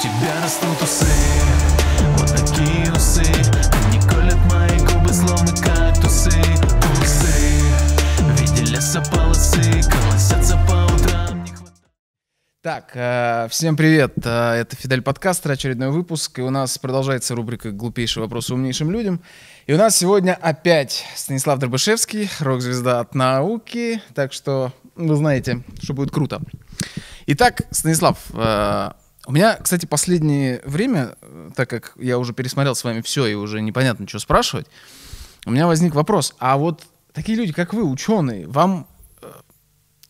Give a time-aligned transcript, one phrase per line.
[0.00, 1.06] Тебя растут усы,
[2.18, 3.24] вот такие усы
[3.86, 6.30] Они колят мои губы, словно кактусы
[7.02, 7.60] Усы,
[8.20, 11.44] в виде леса полосы Колосятся по утрам,
[12.62, 14.14] Так, э, всем привет.
[14.24, 16.38] Э, Это Фидель Подкастер, очередной выпуск.
[16.38, 19.20] И у нас продолжается рубрика «Глупейшие вопросы умнейшим людям».
[19.66, 24.00] И у нас сегодня опять Станислав Дробышевский, рок-звезда от науки.
[24.14, 26.40] Так что вы знаете, что будет круто.
[27.26, 28.92] Итак, Станислав, э,
[29.28, 33.34] у меня, кстати, последнее время, э, так как я уже пересмотрел с вами все и
[33.34, 34.66] уже непонятно, что спрашивать,
[35.44, 36.34] у меня возник вопрос.
[36.38, 38.86] А вот такие люди, как вы, ученые, вам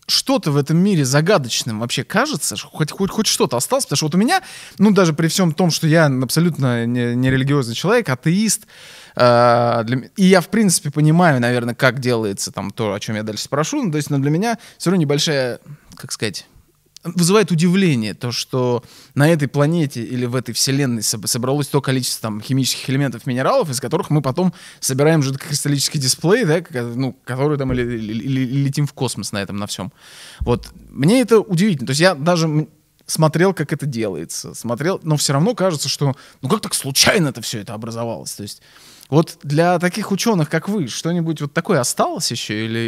[0.08, 4.14] что-то в этом мире загадочным вообще кажется, хоть, хоть, хоть что-то осталось, потому что вот
[4.14, 4.40] у меня,
[4.78, 8.66] ну даже при всем том, что я абсолютно не, не религиозный человек, атеист,
[9.16, 13.22] э, для и я в принципе понимаю, наверное, как делается там то, о чем я
[13.22, 15.60] дальше спрошу, ну, то есть, но для меня все равно небольшая,
[15.96, 16.46] как сказать,
[17.04, 18.82] вызывает удивление то, что
[19.14, 23.70] на этой планете или в этой вселенной соб- собралось то количество там химических элементов, минералов,
[23.70, 28.64] из которых мы потом собираем жидкокристаллический дисплей, да, ну, который там или, или- или- или
[28.64, 29.92] летим в космос на этом, на всем.
[30.40, 30.68] Вот.
[30.90, 31.86] Мне это удивительно.
[31.86, 32.68] То есть я даже
[33.06, 37.40] смотрел, как это делается, смотрел, но все равно кажется, что ну как так случайно это
[37.40, 38.32] все это образовалось.
[38.32, 38.60] То есть
[39.10, 42.64] вот для таких ученых, как вы, что-нибудь вот такое осталось еще?
[42.66, 42.78] Или,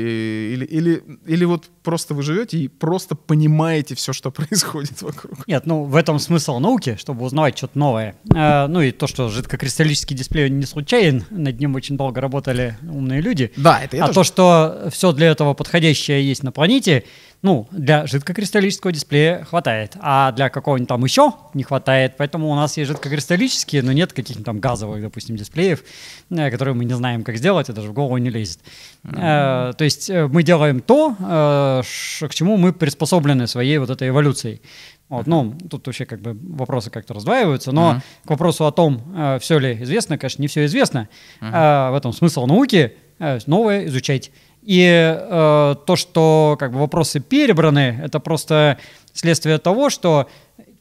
[0.55, 5.47] или, или, или вот просто вы живете и просто понимаете все, что происходит вокруг?
[5.47, 8.17] Нет, ну в этом смысл науки, чтобы узнавать что-то новое.
[8.35, 13.23] Э, ну и то, что жидкокристаллический дисплей не случайен, над ним очень долго работали умные
[13.23, 13.53] люди.
[13.57, 17.05] Да, это я а тоже- то, что все для этого подходящее есть на планете,
[17.43, 22.15] ну, для жидкокристаллического дисплея хватает, а для какого-нибудь там еще не хватает.
[22.19, 25.83] Поэтому у нас есть жидкокристаллические, но нет каких-нибудь там газовых, допустим, дисплеев,
[26.31, 28.61] э, которые мы не знаем, как сделать, это даже в голову не лезет.
[29.05, 33.91] Э, То есть э, мы делаем то, э, ш- к чему мы приспособлены своей вот
[33.91, 34.61] этой эволюцией.
[35.09, 39.59] Вот, ну, тут вообще как бы вопросы как-то раздваиваются, но к вопросу о том, все
[39.59, 41.09] ли известно, конечно, не все известно.
[41.41, 44.31] Э, в этом смысл науки э, новое изучать.
[44.63, 48.79] И э, то, что как бы вопросы перебраны, это просто
[49.13, 50.29] следствие того, что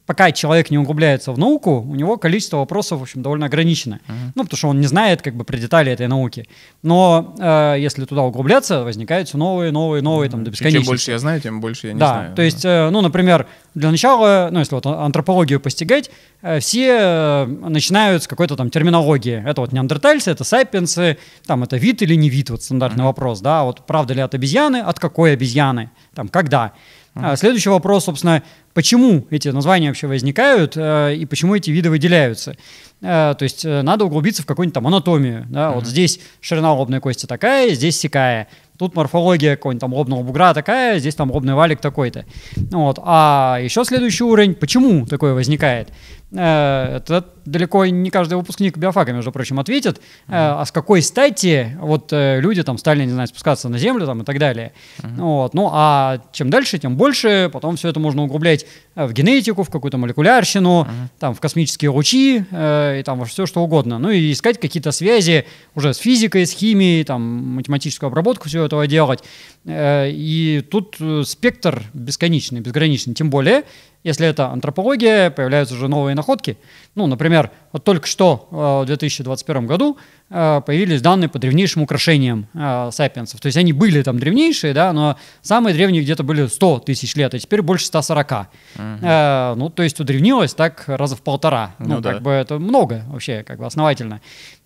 [0.10, 4.00] пока человек не углубляется в науку, у него количество вопросов, в общем, довольно ограничено.
[4.34, 6.50] Ну, потому что он не знает как бы при детали этой науки.
[6.82, 10.84] Но э, если туда углубляться, возникают все новые, новые, новые, там, до И бесконечности.
[10.84, 12.36] Чем больше я знаю, тем больше я не да, знаю.
[12.36, 16.10] то есть, э, ну, например, для начала, ну, если вот антропологию постигать,
[16.42, 19.48] э, все э, начинают с какой-то там терминологии.
[19.48, 23.64] Это вот неандертальцы, это сапиенсы, там это вид или не вид, вот стандартный вопрос, да,
[23.64, 26.74] вот правда ли от обезьяны, от какой обезьяны, там, когда.
[27.16, 28.44] А Следующий вопрос, собственно,
[28.74, 32.56] почему эти названия вообще возникают э, и почему эти виды выделяются.
[33.02, 35.46] Э, то есть э, надо углубиться в какую-нибудь там анатомию.
[35.50, 35.72] Да?
[35.72, 38.48] Вот здесь ширина лобной кости такая, здесь сякая.
[38.78, 42.26] Тут морфология какого-нибудь там лобного бугра такая, здесь там лобный валик такой-то.
[42.72, 42.98] Вот.
[43.04, 45.90] А еще следующий уровень, почему такое возникает?
[46.32, 49.98] Э, Это далеко не каждый выпускник биофака, между прочим, ответит.
[50.28, 54.06] Э, А с какой стати вот э, люди там стали, не знаю, спускаться на землю
[54.06, 54.72] там и так далее.
[55.04, 55.54] Вот.
[55.54, 57.50] Ну а чем дальше, тем больше.
[57.52, 58.66] Потом все это можно углублять
[58.96, 60.88] э, в генетику, в какую-то молекулярщину,
[61.20, 64.00] там в космические лучи э, и там во все что угодно.
[64.00, 65.46] Ну и искать какие-то связи
[65.76, 67.22] уже с физикой, с химией, там
[67.56, 69.24] математическую обработку всего этого делать.
[69.66, 73.14] Э, И тут спектр бесконечный, безграничный.
[73.14, 73.64] Тем более,
[74.04, 76.58] если это антропология, появляются уже новые находки.
[76.96, 79.98] Ну, например, вот только что э, в 2021 году
[80.30, 83.40] э, появились данные по древнейшим украшениям э, сапиенсов.
[83.42, 87.34] То есть они были там древнейшие, да, но самые древние где-то были 100 тысяч лет,
[87.34, 88.32] а теперь больше 140.
[88.78, 91.76] Э, ну, то есть удревнилось так раза в полтора.
[91.80, 92.14] Ну, Ну да.
[92.14, 94.22] как бы это много вообще, как бы основательно.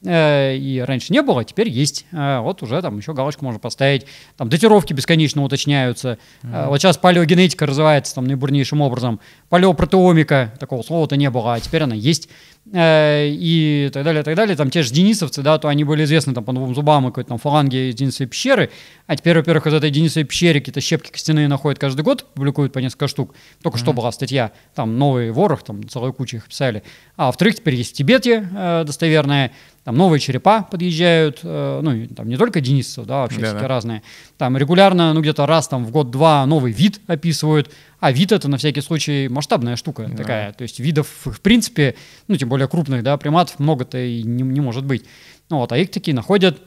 [0.06, 2.06] Э, и раньше не было, а теперь есть.
[2.12, 4.06] Э, вот уже там еще галочку можно поставить.
[4.38, 6.18] Там датировки бесконечно уточняются.
[6.44, 9.20] Э, вот сейчас палеогенетика развивается там наибурнейшим образом.
[9.50, 12.30] Палеопротеомика, такого слова-то не было, а теперь она есть.
[12.72, 12.93] Э,
[13.26, 14.56] и так далее, так далее.
[14.56, 17.30] Там те же денисовцы, да, то они были известны там по двум зубам и какой-то
[17.30, 18.70] там фаланге из Денисовой пещеры.
[19.08, 22.79] А теперь, во-первых, из этой Денисовой пещеры какие-то щепки костяные находят каждый год, публикуют по
[22.79, 23.35] несколько штук.
[23.62, 26.84] Только что была статья, там новый ворох, там целую кучу их писали.
[27.16, 29.52] А во-вторых, теперь есть в Тибете э, достоверная,
[29.84, 34.02] там новые черепа подъезжают, э, ну, там не только денисовцев, да, вообще всякие разные.
[34.38, 37.70] Там регулярно, ну, где-то раз там в год-два новый вид описывают,
[38.00, 40.53] а вид это на всякий случай масштабная штука такая.
[40.53, 41.96] То есть видов, в принципе,
[42.28, 45.06] ну, тем более крупных, да, приматов много-то и не, не может быть.
[45.50, 46.62] Ну, вот, а их такие находят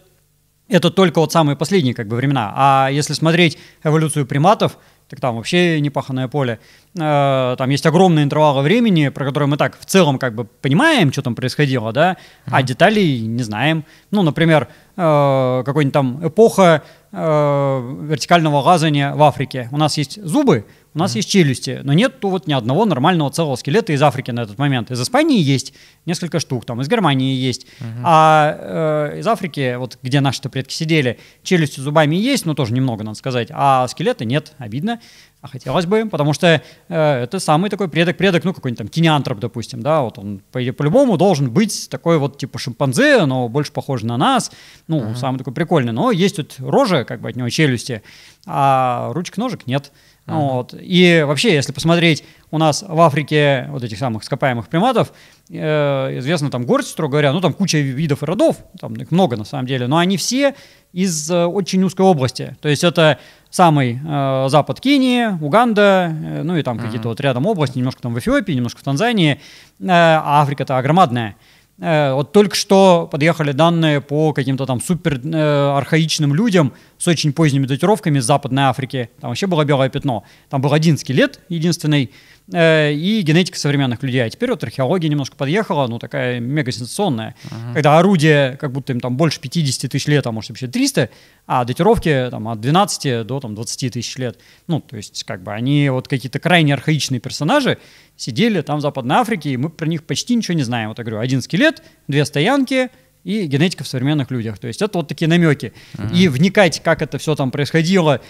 [0.69, 2.53] это только вот самые последние как бы времена.
[2.57, 6.59] А если смотреть эволюцию приматов, так там вообще непаханное поле.
[6.99, 11.13] Э, Там есть огромные интервалы времени, про которые мы так в целом как бы понимаем,
[11.13, 12.17] что там происходило, да,
[12.47, 13.85] а деталей не знаем.
[14.11, 16.83] Ну, например, э, какой-нибудь там эпоха
[17.13, 19.69] э, вертикального лазания в Африке.
[19.71, 20.65] У нас есть зубы,
[20.97, 24.41] у нас есть челюсти, но нет вот ни одного нормального целого скелета из Африки на
[24.41, 24.91] этот момент.
[24.91, 25.75] Из Испании есть
[26.07, 27.67] несколько штук, там из Германии есть,
[28.03, 33.05] а э, из Африки, вот где наши-то предки сидели, челюсти зубами есть, но тоже немного,
[33.05, 34.99] надо сказать, а скелета нет, обидно.
[35.43, 36.47] А хотелось бы, потому что
[36.89, 41.17] э, это самый такой предок-предок, ну, какой-нибудь там кинеантроп, допустим, да, вот он по- по-любому
[41.19, 44.51] должен быть такой вот типа шимпанзе, но больше похож на нас,
[44.89, 48.03] ну, самый такой прикольный, но есть вот рожа, как бы от него челюсти,
[48.47, 49.93] а ручек-ножек нет.
[50.27, 50.75] Вот.
[50.79, 55.13] И вообще, если посмотреть, у нас в Африке вот этих самых ископаемых приматов,
[55.51, 59.37] э, известно там горсть, строго говоря, ну там куча видов и родов, там их много
[59.37, 60.55] на самом деле, но они все
[60.93, 62.57] из э, очень узкой области.
[62.61, 63.19] То есть это
[63.51, 68.15] самый э, запад Кении, Уганда, э, ну и там какие-то вот рядом области, немножко там
[68.15, 71.37] в Эфиопии, немножко в Танзании, э, а Африка-то огромадная.
[71.79, 77.33] Э, Вот только что подъехали данные по каким-то там супер э, архаичным людям с очень
[77.33, 79.11] поздними датировками из Западной Африки.
[79.21, 80.25] Там вообще было белое пятно.
[80.49, 82.11] Там был один скелет единственный
[82.53, 84.25] э, и генетика современных людей.
[84.25, 87.35] А теперь вот археология немножко подъехала, ну такая мега сенсационная.
[87.75, 91.11] Когда орудие, как будто им там больше 50 тысяч лет, а может вообще 300,
[91.47, 94.39] а датировки там от 12 до там 20 тысяч лет.
[94.67, 97.79] Ну, то есть как бы они вот какие-то крайне архаичные персонажи,
[98.17, 100.89] сидели там в Западной Африке, и мы про них почти ничего не знаем.
[100.89, 102.91] Вот я говорю, один скелет, две стоянки
[103.27, 104.57] и генетика в современных людях.
[104.59, 105.73] То есть это вот такие намеки.
[106.15, 108.21] И вникать, как это все там происходило,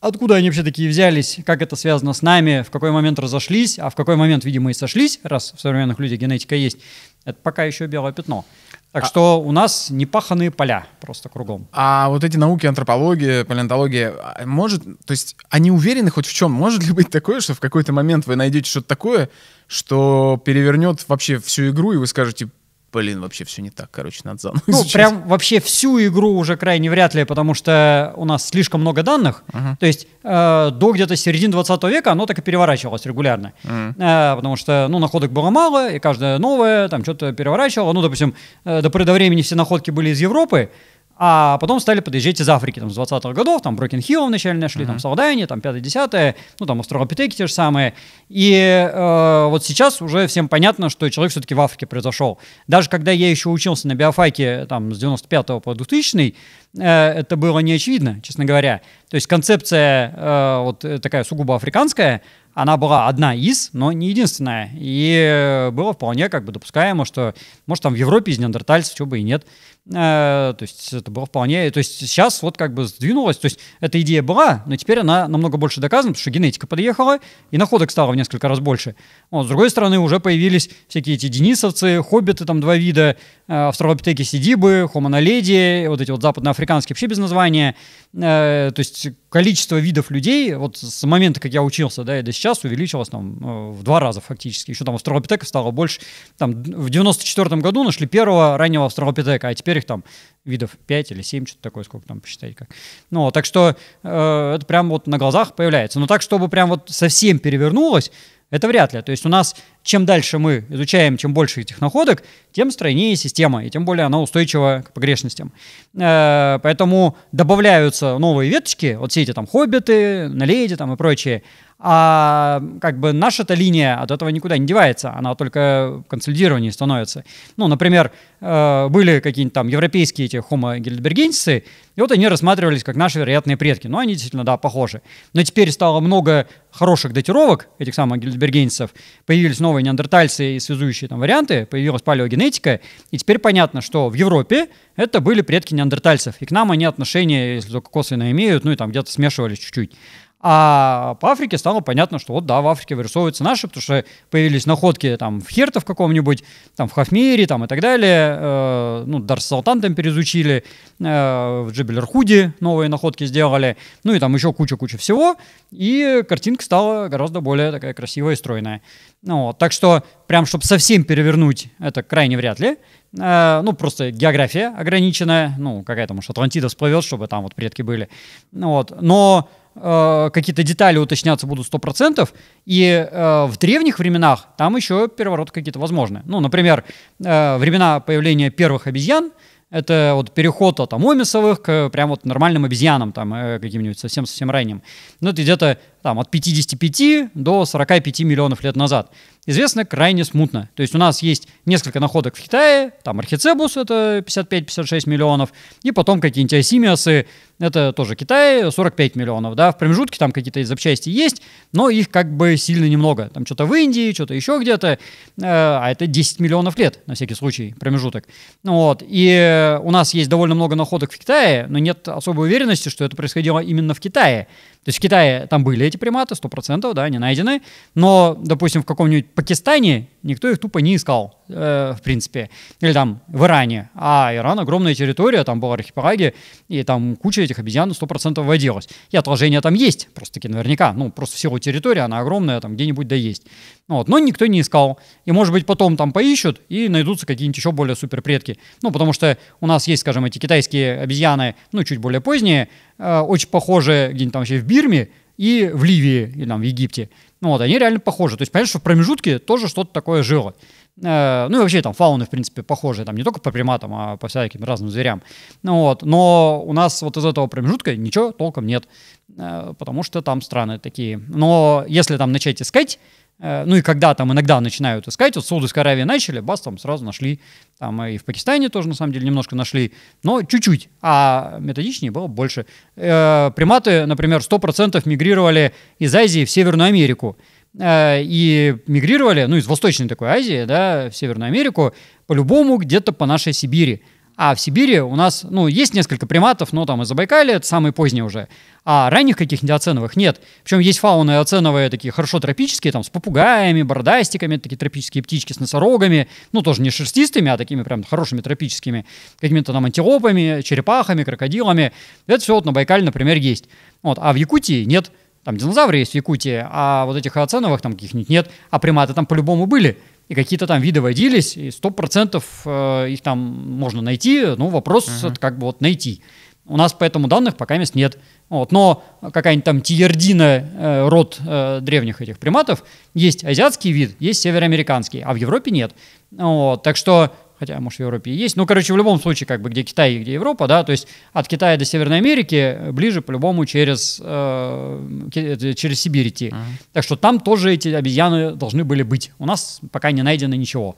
[0.00, 3.90] откуда они вообще такие взялись, как это связано с нами, в какой момент разошлись, а
[3.90, 6.78] в какой момент, видимо, и сошлись, раз в современных людях генетика есть,
[7.24, 8.44] это пока еще белое пятно.
[8.92, 11.68] Так что у нас непаханные поля просто кругом.
[11.72, 16.52] А вот эти науки, антропология, палеонтология, а может, то есть они уверены хоть в чем?
[16.52, 19.28] Может ли быть такое, что в какой-то момент вы найдете что-то такое,
[19.66, 22.48] что перевернет вообще всю игру, и вы скажете,
[22.92, 24.92] блин, вообще все не так, короче, надо заново Ну, изучать».
[24.92, 29.44] прям вообще всю игру уже крайне вряд ли, потому что у нас слишком много данных.
[29.78, 33.52] То есть э, до где-то середины 20 века оно так и переворачивалось регулярно.
[33.64, 37.92] Э, потому что, ну, находок было мало, и каждое новое там что-то переворачивало.
[37.92, 40.70] Ну, допустим, э, до поры до времени все находки были из Европы,
[41.18, 44.86] а потом стали подъезжать из Африки, там, с 20-х годов, там, Брокен Хилл вначале нашли,
[44.86, 47.94] там, Салдайне, там, 5-10, ну, там, Австралопитеки те же самые.
[48.28, 52.38] И э, вот сейчас уже всем понятно, что человек все-таки в Африке произошел.
[52.68, 56.32] Даже когда я еще учился на биофаке, там, с 95 по 2000 э,
[56.76, 58.82] это было не очевидно, честно говоря.
[59.10, 62.22] То есть концепция э, вот э, такая сугубо африканская,
[62.52, 64.70] она была одна из, но не единственная.
[64.74, 67.34] И э, было вполне как бы допускаемо, что,
[67.66, 69.46] может, там в Европе из неандертальцев, чего бы и нет.
[69.86, 71.70] Э, То есть это было вполне...
[71.70, 73.38] То есть сейчас вот как бы сдвинулось.
[73.38, 77.20] То есть эта идея была, но теперь она намного больше доказана, потому что генетика подъехала,
[77.52, 78.96] и находок стало в несколько раз больше.
[79.30, 83.16] Вот, с другой стороны, уже появились всякие эти денисовцы, хоббиты, там два вида,
[83.46, 86.20] э, австралопитеки сидибы, хомо наледи, вот эти вот
[86.58, 87.74] западноафриканские вообще без названия.
[88.14, 92.32] Э, То есть количество видов людей вот с момента, как я учился, да, и до
[92.32, 94.70] сейчас увеличилось там э, в два раза фактически.
[94.70, 96.00] Еще там австралопитеков стало больше.
[96.36, 100.04] Там в 94 году нашли первого раннего австралопитека, а теперь их там
[100.44, 102.68] видов 5 или 7, что-то такое, сколько там посчитать как.
[103.10, 106.00] Ну, так что э, это прям вот на глазах появляется.
[106.00, 108.10] Но так, чтобы прям вот совсем перевернулось,
[108.50, 109.02] это вряд ли.
[109.02, 109.54] То есть у нас
[109.88, 112.22] чем дальше мы изучаем, чем больше этих находок,
[112.52, 115.50] тем стройнее система, и тем более она устойчива к погрешностям.
[115.98, 121.42] Э, Поэтому добавляются новые веточки, вот все эти там хоббиты, наледи там и прочее.
[121.80, 127.24] А как бы наша-то линия от этого никуда не девается, она только в консолидировании становится.
[127.56, 131.62] Ну, например, э, были какие-нибудь там европейские эти homo гельдбергенцы,
[131.94, 133.86] и вот они рассматривались как наши вероятные предки.
[133.86, 135.02] Ну, они действительно, да, похожи.
[135.34, 138.90] Но теперь стало много хороших датировок этих самых гельдбергенцев,
[139.24, 142.80] появились новые неандертальцы и связующие там варианты, появилась палеогенетика,
[143.12, 144.66] и теперь понятно, что в Европе
[144.96, 148.76] это были предки неандертальцев, и к нам они отношения, если только косвенно имеют, ну и
[148.76, 149.92] там где-то смешивались чуть-чуть.
[150.40, 154.66] А по Африке стало понятно, что вот да, в Африке вырисовываются наши, потому что появились
[154.66, 156.44] находки там в Херте в каком-нибудь,
[156.76, 158.36] там в Хафмире там и так далее.
[158.38, 160.62] Э, ну, Дар Салтан там переизучили,
[161.00, 165.36] э, в Джебель-Архуде новые находки сделали, ну и там еще куча-куча всего.
[165.72, 168.80] И картинка стала гораздо более такая красивая и стройная.
[169.22, 172.76] Ну, вот, так что прям, чтобы совсем перевернуть, это крайне вряд ли.
[173.18, 178.08] Э, ну, просто география ограниченная, ну, какая-то, может, Атлантида всплывет, чтобы там вот предки были.
[178.52, 178.92] Ну, вот.
[179.00, 179.48] Но
[179.80, 182.28] э, какие-то детали уточняться будут 100%,
[182.66, 186.22] и э, в древних временах там еще перевороты какие-то возможны.
[186.24, 186.84] Ну, например,
[187.24, 189.30] э, времена появления первых обезьян,
[189.70, 194.50] это вот переход от там, омисовых к прям вот нормальным обезьянам, там, э, каким-нибудь совсем-совсем
[194.50, 194.82] ранним.
[195.20, 199.10] Ну, это где-то там, от 55 до 45 миллионов лет назад
[199.48, 200.68] известно крайне смутно.
[200.74, 205.90] То есть у нас есть несколько находок в Китае, там архицебус это 55-56 миллионов, и
[205.90, 207.26] потом какие-нибудь осимиосы,
[207.58, 211.40] это тоже Китай, 45 миллионов, да, в промежутке там какие-то запчасти есть,
[211.72, 213.30] но их как бы сильно немного.
[213.32, 214.98] Там что-то в Индии, что-то еще где-то, э,
[215.38, 218.28] а это 10 миллионов лет, на всякий случай, промежуток.
[218.64, 223.02] Вот, и у нас есть довольно много находок в Китае, но нет особой уверенности, что
[223.02, 224.46] это происходило именно в Китае.
[224.84, 227.62] То есть в Китае там были эти приматы, 100%, да, они найдены,
[227.94, 233.20] но, допустим, в каком-нибудь Пакистане никто их тупо не искал, э, в принципе, или там
[233.28, 233.90] в Иране.
[233.94, 236.34] А Иран огромная территория, там был архипелаги,
[236.68, 238.88] и там куча этих обезьян 100% водилась.
[239.10, 243.08] И отложения там есть, просто-таки наверняка, ну, просто в силу территории, она огромная, там где-нибудь
[243.08, 243.44] да есть.
[243.88, 244.98] Вот, но никто не искал.
[245.24, 248.58] И, может быть, потом там поищут и найдутся какие-нибудь еще более супер предки.
[248.82, 252.68] Ну, потому что у нас есть, скажем, эти китайские обезьяны, ну, чуть более поздние,
[252.98, 257.10] э, очень похожие где-нибудь там вообще в Бирме и в Ливии, или там в Египте.
[257.40, 258.36] Ну, вот, они реально похожи.
[258.36, 260.54] То есть, понятно, что в промежутке тоже что-то такое жило.
[261.02, 264.16] Э, ну и вообще там фауны, в принципе, похожие, там не только по приматам, а
[264.16, 265.22] по всяким разным зверям.
[265.62, 266.02] Ну, вот.
[266.02, 268.88] Но у нас вот из этого промежутка ничего толком нет,
[269.36, 271.18] э, потому что там страны такие.
[271.28, 272.98] Но если там начать искать,
[273.40, 277.04] ну и когда там иногда начинают искать, вот в Саудовской Аравии начали, бас, там сразу
[277.04, 277.40] нашли,
[277.78, 279.92] там и в Пакистане тоже на самом деле немножко нашли,
[280.24, 282.66] но чуть-чуть, а методичнее было больше.
[282.96, 287.38] Э, приматы, например, 100% мигрировали из Азии в Северную Америку,
[287.78, 291.94] э, и мигрировали, ну, из Восточной такой Азии, да, в Северную Америку,
[292.26, 294.02] по-любому где-то по нашей Сибири.
[294.40, 297.92] А в Сибири у нас, ну, есть несколько приматов, но там из Забайкалья, это самые
[297.92, 298.46] поздние уже.
[298.84, 300.40] А ранних каких-нибудь оценовых нет.
[300.62, 305.58] Причем есть фауны оценовые такие хорошо тропические, там с попугаями, бородастиками, такие тропические птички с
[305.58, 309.06] носорогами, ну, тоже не шерстистыми, а такими прям хорошими тропическими,
[309.40, 311.92] какими-то там антилопами, черепахами, крокодилами.
[312.28, 313.64] Это все вот на Байкале, например, есть.
[314.04, 314.18] Вот.
[314.22, 315.10] А в Якутии нет.
[315.42, 318.52] Там динозавры есть в Якутии, а вот этих оценовых там каких-нибудь нет.
[318.70, 323.22] А приматы там по-любому были и какие-то там виды водились, и сто процентов э, их
[323.22, 325.30] там можно найти, ну, вопрос uh-huh.
[325.30, 326.22] это как бы вот найти.
[326.66, 328.18] У нас поэтому данных пока мест нет.
[328.50, 334.42] Вот, но какая-нибудь там тиердина, э, род э, древних этих приматов, есть азиатский вид, есть
[334.42, 335.94] североамериканский, а в Европе нет.
[336.30, 338.56] Вот, так что хотя, может, в Европе и есть.
[338.56, 341.08] Ну, короче, в любом случае, как бы, где Китай и где Европа, да, то есть
[341.32, 346.48] от Китая до Северной Америки ближе по-любому через, э, через Сибирь идти.
[346.48, 346.62] Uh-huh.
[346.92, 349.32] Так что там тоже эти обезьяны должны были быть.
[349.38, 350.96] У нас пока не найдено ничего.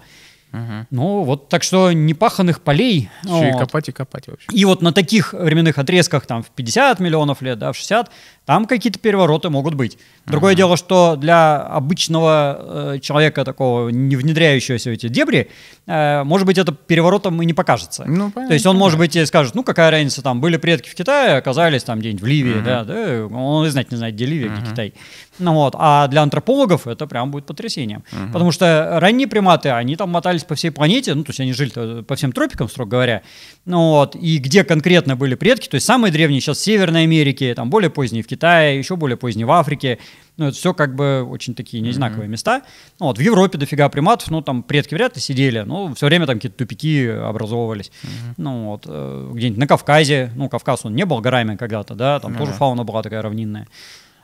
[0.53, 0.87] Угу.
[0.91, 3.09] Ну, вот так что непаханных полей.
[3.23, 3.45] Еще вот.
[3.45, 4.47] и копать, и копать вообще.
[4.53, 8.11] И вот на таких временных отрезках, там, в 50 миллионов лет, да, в 60,
[8.51, 9.97] там какие-то перевороты могут быть.
[10.27, 10.57] Другое uh-huh.
[10.57, 15.49] дело, что для обычного э, человека, такого не внедряющегося в эти дебри,
[15.87, 18.05] э, может быть, это переворотом и не покажется.
[18.09, 20.89] Ну, понятно, То есть он, может быть, и скажет, ну, какая разница, там, были предки
[20.89, 22.65] в Китае, оказались там где-нибудь в Ливии, uh-huh.
[22.65, 24.61] да, да, он и знать не знает, где Ливия, uh-huh.
[24.61, 24.95] где Китай.
[25.39, 25.77] Ну, вот.
[25.79, 28.03] А для антропологов это прям будет потрясением.
[28.11, 28.33] Uh-huh.
[28.33, 32.03] Потому что ранние приматы, они там мотались по всей планете, ну, то есть они жили
[32.03, 33.23] по всем тропикам, строго говоря,
[33.65, 37.55] ну, вот, и где конкретно были предки, то есть самые древние сейчас в Северной Америке,
[37.55, 39.99] там более поздние в Китае, Китае, еще более поздней в Африке.
[40.39, 42.33] Ну, это все как бы очень такие незнакомые mm-hmm.
[42.33, 42.63] места.
[42.99, 46.27] Ну, вот в Европе дофига приматов, ну, там предки вряд ли сидели, но все время
[46.27, 47.93] там какие-то тупики образовывались.
[48.03, 48.35] Mm-hmm.
[48.39, 52.33] Ну, вот, э, где-нибудь на Кавказе, ну, Кавказ, он не был горами когда-то, да, там
[52.33, 52.39] mm-hmm.
[52.39, 53.69] тоже фауна была такая равнинная.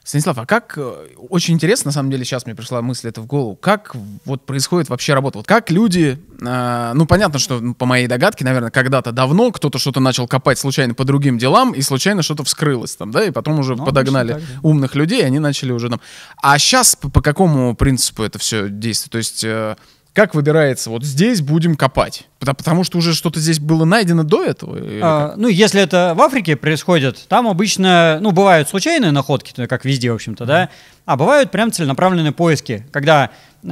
[0.06, 3.26] Станислав, а как, э, очень интересно, на самом деле, сейчас мне пришла мысль это в
[3.26, 5.38] голову, как вот происходит вообще работа?
[5.38, 9.80] Вот как люди, э, ну, понятно, что ну, по моей догадке, наверное, когда-то давно кто-то
[9.80, 13.58] что-то начал копать случайно по другим делам, и случайно что-то вскрылось там, да, и потом
[13.58, 14.60] уже ну, подогнали так, да.
[14.62, 16.00] умных людей, они начали уже там...
[16.40, 19.10] А сейчас по, по какому принципу это все действует?
[19.10, 19.42] То есть...
[19.42, 19.74] Э,
[20.16, 22.26] как выбирается, вот здесь будем копать?
[22.38, 24.78] Потому, что уже что-то здесь было найдено до этого?
[25.02, 30.10] А, ну, если это в Африке происходит, там обычно, ну, бывают случайные находки, как везде,
[30.10, 30.46] в общем-то, mm-hmm.
[30.46, 30.70] да,
[31.04, 33.28] а бывают прям целенаправленные поиски, когда
[33.62, 33.68] э,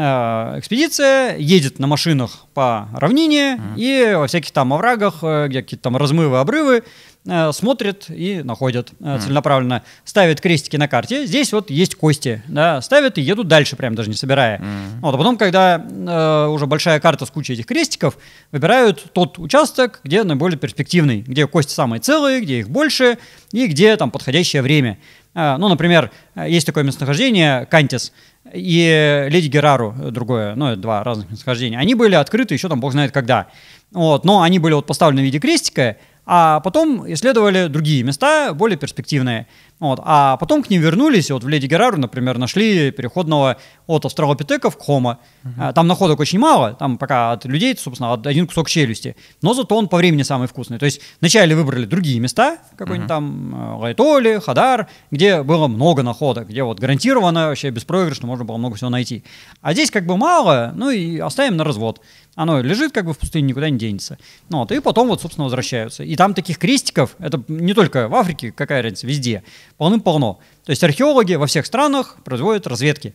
[0.58, 3.78] экспедиция едет на машинах по равнине mm-hmm.
[3.78, 6.84] и во всяких там оврагах, э, где какие-то там размывы, обрывы,
[7.24, 11.26] смотрят и находят э, целенаправленно, ставят крестики на карте.
[11.26, 14.58] Здесь вот есть кости, да, ставят и едут дальше, прям даже не собирая.
[14.58, 15.00] Mm.
[15.00, 18.18] Вот, а потом, когда э, уже большая карта с кучей этих крестиков,
[18.52, 23.16] выбирают тот участок, где наиболее перспективный, где кости самые целые, где их больше
[23.52, 24.98] и где там подходящее время.
[25.34, 28.12] Э, ну, например, есть такое местонахождение Кантис
[28.52, 31.78] и Леди Герару другое, ну, это два разных местонахождения.
[31.78, 33.46] Они были открыты еще там бог знает когда.
[33.92, 38.78] Вот, но они были вот поставлены в виде крестика, а потом исследовали другие места, более
[38.78, 39.46] перспективные.
[39.84, 40.00] Вот.
[40.02, 44.78] А потом к ним вернулись, и вот в Леди Герару, например, нашли переходного от австралопитеков
[44.78, 45.18] к хомо.
[45.58, 49.14] А, Там находок очень мало, там пока от людей, собственно, один кусок челюсти.
[49.42, 50.78] Но зато он по времени самый вкусный.
[50.78, 56.48] То есть вначале выбрали другие места, какой-нибудь там э, Лайтоли, Хадар, где было много находок,
[56.48, 59.22] где вот гарантированно вообще беспроигрышно можно было много всего найти.
[59.60, 62.00] А здесь как бы мало, ну и оставим на развод.
[62.36, 64.18] Оно лежит как бы в пустыне, никуда не денется.
[64.48, 66.02] Ну, вот, и потом вот, собственно, возвращаются.
[66.02, 69.44] И там таких крестиков, это не только в Африке, какая разница, везде,
[69.76, 70.38] полным-полно.
[70.64, 73.14] То есть археологи во всех странах производят разведки.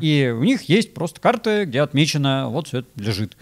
[0.00, 3.36] И у них есть просто карты, где отмечено, вот все это лежит.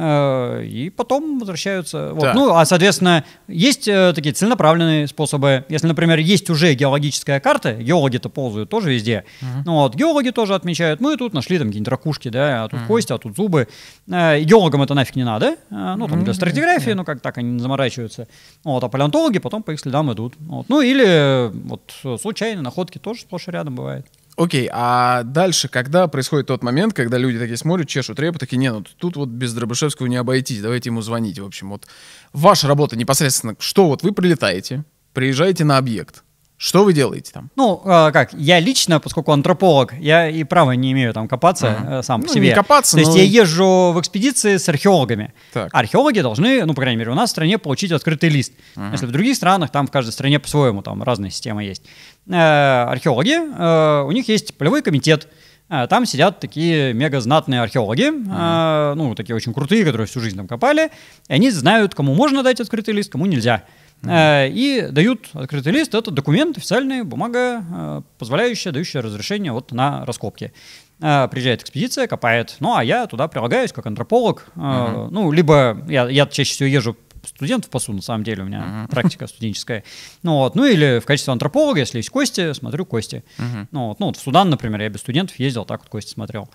[0.00, 2.12] Э, И потом возвращаются.
[2.12, 2.34] Вот.
[2.34, 5.64] Ну, а, соответственно, есть э, такие целенаправленные способы.
[5.68, 9.24] Если, например, есть уже геологическая карта, геологи-то ползают тоже везде.
[9.64, 11.00] Ну, вот, геологи тоже отмечают.
[11.00, 13.66] Мы тут нашли там какие-нибудь ракушки, да, а тут кости, а тут зубы.
[14.06, 15.56] Э, геологам это нафиг не надо.
[15.70, 18.28] Э, ну, там для стратиграфии, ну, как так, они не заморачиваются.
[18.62, 20.34] Вот, а палеонтологи потом по их следам идут.
[20.38, 20.68] Вот.
[20.68, 24.06] Ну, или вот случайные находки тоже сплошь и рядом бывает.
[24.38, 28.70] Окей, а дальше, когда происходит тот момент, когда люди такие смотрят, чешут репу, такие, не,
[28.70, 31.40] ну тут вот без Дробышевского не обойтись, давайте ему звонить.
[31.40, 31.88] В общем, вот
[32.32, 36.22] ваша работа непосредственно, что вот вы прилетаете, приезжаете на объект,
[36.58, 37.50] что вы делаете там?
[37.56, 42.02] Ну, э, как, я лично, поскольку антрополог, я и права не имею там копаться э,
[42.02, 42.48] сам по Ну, себе.
[42.48, 45.32] не копаться, То есть но- я езжу в экспедиции с археологами.
[45.52, 45.70] Так.
[45.72, 48.52] Археологи должны, ну, по крайней мере, у нас в стране получить открытый лист.
[48.92, 51.82] Если в других странах, там в каждой стране по-своему, там разная система есть.
[52.28, 55.28] Э, археологи, э, у них есть полевой комитет,
[55.70, 60.34] Э, Там сидят такие мега знатные археологи, э, ну, такие очень крутые, которые всю жизнь
[60.34, 60.90] там копали.
[61.28, 63.64] И они знают, кому можно дать открытый лист, кому нельзя.
[64.04, 65.94] Э, И дают открытый лист.
[65.94, 70.52] Это документ, официальная бумага, э, позволяющая, дающая разрешение вот на раскопки.
[71.00, 72.56] Э, Приезжает экспедиция, копает.
[72.60, 74.46] Ну, а я туда прилагаюсь как антрополог.
[74.56, 78.86] Э, Ну, либо я, я чаще всего езжу студентов пасу, на самом деле, у меня
[78.90, 79.84] практика студенческая.
[80.22, 80.54] Ну, вот.
[80.54, 83.24] ну, или в качестве антрополога, если есть кости, смотрю кости.
[83.70, 84.00] Ну, вот.
[84.00, 86.48] ну, вот в Судан, например, я без студентов ездил, так вот кости смотрел.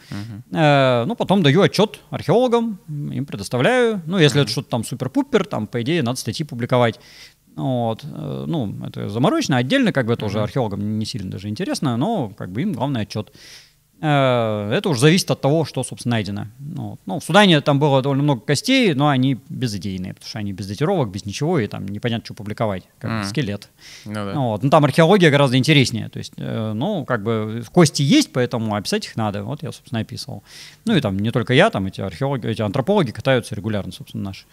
[0.52, 4.02] Э, ну, потом даю отчет археологам, им предоставляю.
[4.06, 7.00] Ну, если это что-то там супер-пупер, там, по идее, надо статьи публиковать.
[7.56, 8.04] Вот.
[8.04, 9.58] э, Ну, это заморочено.
[9.58, 13.32] Отдельно, как бы, тоже археологам не сильно даже интересно, но, как бы, им главный отчет.
[14.06, 16.48] Э, Это уже зависит от того, что, собственно, найдено.
[16.60, 20.52] Ну, ну, в Судане там было довольно много костей, но они безыдейные, потому что они
[20.52, 23.24] без датировок, без ничего, и там непонятно, что публиковать, как Мгм.
[23.24, 23.70] скелет.
[24.04, 24.34] Ну да.
[24.34, 24.62] Вот.
[24.62, 26.10] Ну, там археология гораздо интереснее.
[26.10, 29.44] То есть, э, ну, как бы кости есть, поэтому описать их надо.
[29.44, 30.44] Вот я, собственно, описывал.
[30.84, 34.44] Ну и там не только я, там эти археологи, эти антропологи катаются регулярно, собственно, наши.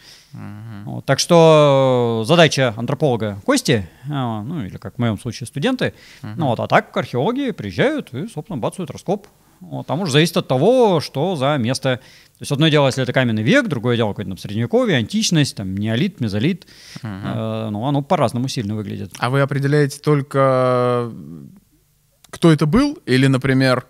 [0.84, 1.04] Вот.
[1.06, 6.60] Так что задача антрополога кости, а, ну или как в моем случае студенты, ну вот,
[6.60, 9.26] а так археологи приезжают и, собственно, бацают раскоп.
[9.61, 12.01] Вот, там уже зависит от того, что за место.
[12.38, 15.77] То есть одно дело, если это каменный век, другое дело какое-то там средневековье, античность, там
[15.77, 16.66] неолит, мезолит.
[17.03, 19.12] Э, ну, оно по-разному сильно выглядит.
[19.18, 21.12] А вы определяете только,
[22.31, 23.87] кто это был, или, например,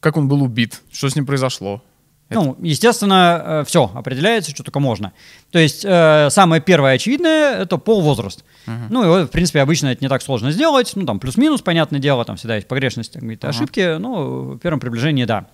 [0.00, 1.82] как он был убит, что с ним произошло?
[2.30, 5.12] Это- Ну, естественно, все определяется, что только можно.
[5.50, 8.44] То есть э, самое первое очевидное это пол возраст.
[8.88, 10.92] Ну, и, в принципе, обычно это не так сложно сделать.
[10.96, 13.98] Ну, там плюс-минус, понятное дело, там всегда есть погрешности, какие-то ошибки.
[13.98, 15.46] Ну, в первом приближении, да.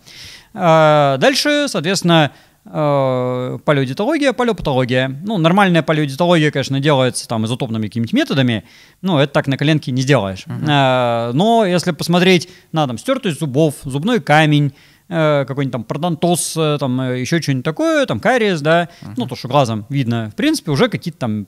[0.55, 2.31] А, дальше, соответственно,
[2.65, 5.09] э, палеодитология, палеопатология.
[5.25, 8.65] Ну, нормальная палеодитология, конечно, делается там изотопными какими-то методами,
[9.03, 10.45] ну, это так на коленке не сделаешь.
[10.69, 14.73] А, но если посмотреть на там стертость зубов, зубной камень, э,
[15.11, 19.49] какой-нибудь там пародонтоз, э, там э, еще что-нибудь такое, там кариес, да, ну, то, что
[19.49, 20.31] глазом видно.
[20.33, 21.46] В принципе, уже какие-то там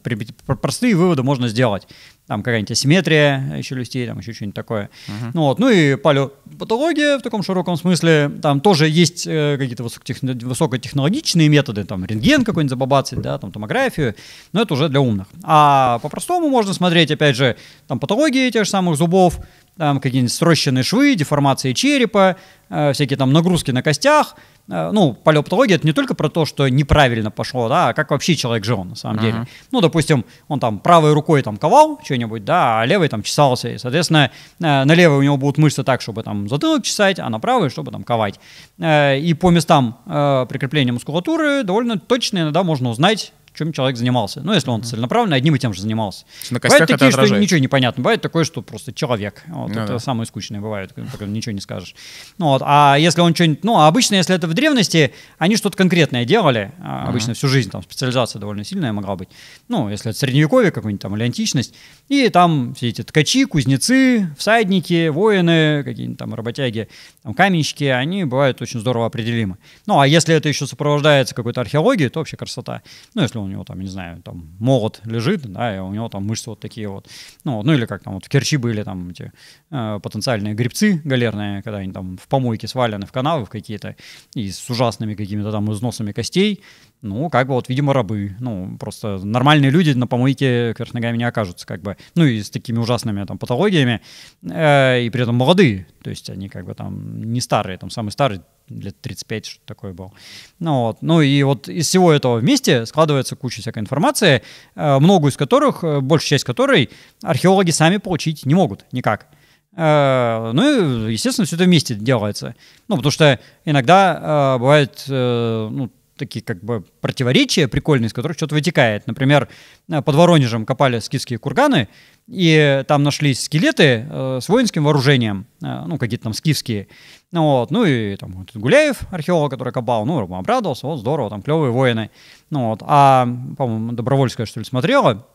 [0.60, 1.86] простые выводы можно сделать.
[2.26, 4.90] Там какая-нибудь асимметрия челюстей, там еще что-нибудь такое.
[5.34, 5.58] Ну, вот.
[5.58, 8.30] ну и палеопатология в таком широком смысле.
[8.40, 14.14] Там тоже есть э, какие-то высокотехно- высокотехнологичные методы, там рентген какой-нибудь забабацать, да, там томографию,
[14.52, 15.28] но это уже для умных.
[15.42, 19.38] А по-простому можно смотреть, опять же, там патологии тех же самых зубов,
[19.78, 22.36] там какие-нибудь срощенные швы, деформации черепа,
[22.68, 24.36] э, всякие там нагрузки на костях.
[24.68, 28.36] Э, ну, палеопатология это не только про то, что неправильно пошло, да, а как вообще
[28.36, 29.46] человек жил на самом деле.
[29.70, 33.70] Ну, допустим, он там правой рукой там ковал что-нибудь, да, а левой там чесался.
[33.70, 34.30] И, соответственно,
[34.60, 37.70] э, на левой у него будут мышцы так, чтобы там затылок чесать, а на правой,
[37.70, 38.38] чтобы там ковать.
[38.78, 44.40] Э, И по местам э, прикрепления мускулатуры довольно точно иногда можно узнать, чем человек занимался.
[44.40, 46.24] Ну, если он целенаправленно одним и тем же занимался.
[46.50, 48.02] На Бывает это такие, что ничего не понятно.
[48.02, 49.42] Бывает такое, что просто человек.
[49.48, 49.98] Вот, Ну это да.
[49.98, 51.94] самые скучные бывают, пока ничего не скажешь.
[52.38, 53.64] Ну, вот, а если он что-нибудь...
[53.64, 56.72] Ну, а обычно, если это в древности, они что-то конкретное делали.
[56.82, 59.28] а, Обычно всю жизнь, там, специализация довольно сильная могла быть.
[59.68, 61.74] Ну, если это средневековье какое-нибудь там или античность.
[62.08, 66.88] И там все эти ткачи, кузнецы, всадники, воины, какие-нибудь там работяги,
[67.22, 69.56] там, каменщики, они бывают очень здорово определимы.
[69.86, 72.82] Ну, а если это еще сопровождается какой-то археологией, то вообще красота.
[73.14, 76.24] Ну, если у него там, не знаю, там молот лежит, да, и у него там
[76.24, 77.08] мышцы вот такие вот.
[77.44, 79.32] Ну, ну или как там вот в Керчи были там эти
[79.70, 83.96] э, потенциальные грибцы галерные, когда они там в помойке свалены в канавы в какие-то,
[84.34, 86.62] и с ужасными какими-то там износами костей,
[87.02, 88.36] ну, как бы вот, видимо, рабы.
[88.38, 91.96] Ну, просто нормальные люди на помойке кверх ногами не окажутся, как бы.
[92.14, 94.00] Ну, и с такими ужасными там патологиями,
[94.42, 95.88] э, и при этом молодые.
[96.02, 98.40] То есть они как бы там не старые, там самый старый
[98.80, 100.12] лет 35, что такое был.
[100.58, 101.02] Ну, вот.
[101.02, 104.42] ну и вот из всего этого вместе складывается куча всякой информации,
[104.74, 106.90] э, многую из которых, э, большая часть которой
[107.22, 109.28] археологи сами получить не могут никак.
[109.76, 112.54] Э, ну и, естественно, все это вместе делается.
[112.88, 119.06] Ну, потому что иногда бывает, ну, такие как бы противоречия прикольные, из которых что-то вытекает.
[119.06, 119.48] Например,
[119.88, 121.88] под Воронежем копали скифские курганы,
[122.28, 126.88] и там нашлись скелеты э, с воинским вооружением, э, ну, какие-то там скифские.
[127.32, 131.42] Ну, вот, ну и там вот, Гуляев, археолог, который копал, ну, обрадовался, вот здорово, там
[131.42, 132.10] клевые воины.
[132.50, 135.26] Ну, вот, а, по-моему, Добровольская, что ли, смотрела,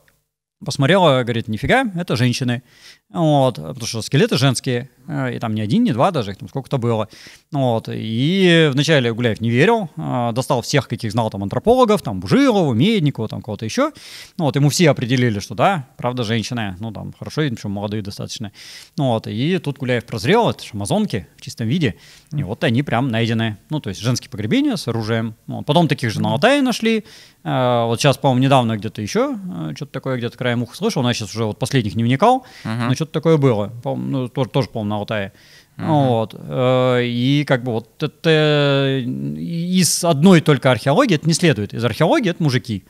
[0.63, 2.63] посмотрела, говорит, нифига, это женщины.
[3.09, 6.77] Вот, потому что скелеты женские, и там не один, не два даже, их там сколько-то
[6.77, 7.07] было.
[7.51, 12.73] Вот, и вначале Гуляев не верил, э, достал всех, каких знал там антропологов, там Бужилова,
[12.73, 13.91] Медникова, там кого-то еще.
[14.37, 18.51] Ну, вот, ему все определили, что да, правда, женщины, ну, там, хорошо, причем молодые достаточно.
[18.97, 21.95] Ну, вот, и тут Гуляев прозрел, это же амазонки в чистом виде,
[22.33, 23.57] и вот они прям найдены.
[23.69, 25.35] Ну, то есть женские погребения с оружием.
[25.47, 25.65] Вот.
[25.65, 27.05] Потом таких же на Алтае нашли.
[27.43, 29.37] Э, вот сейчас, по-моему, недавно где-то еще,
[29.75, 32.87] что-то такое где-то краем уха слышал, но я сейчас уже вот последних не вникал, uh-huh.
[32.87, 35.33] но что-то такое было, ну, тоже, тоже по-моему, на Алтае.
[35.77, 35.87] Uh-huh.
[35.87, 36.35] Вот.
[36.37, 41.73] Э, и как бы вот это из одной только археологии это не следует.
[41.73, 42.85] Из археологии это мужики.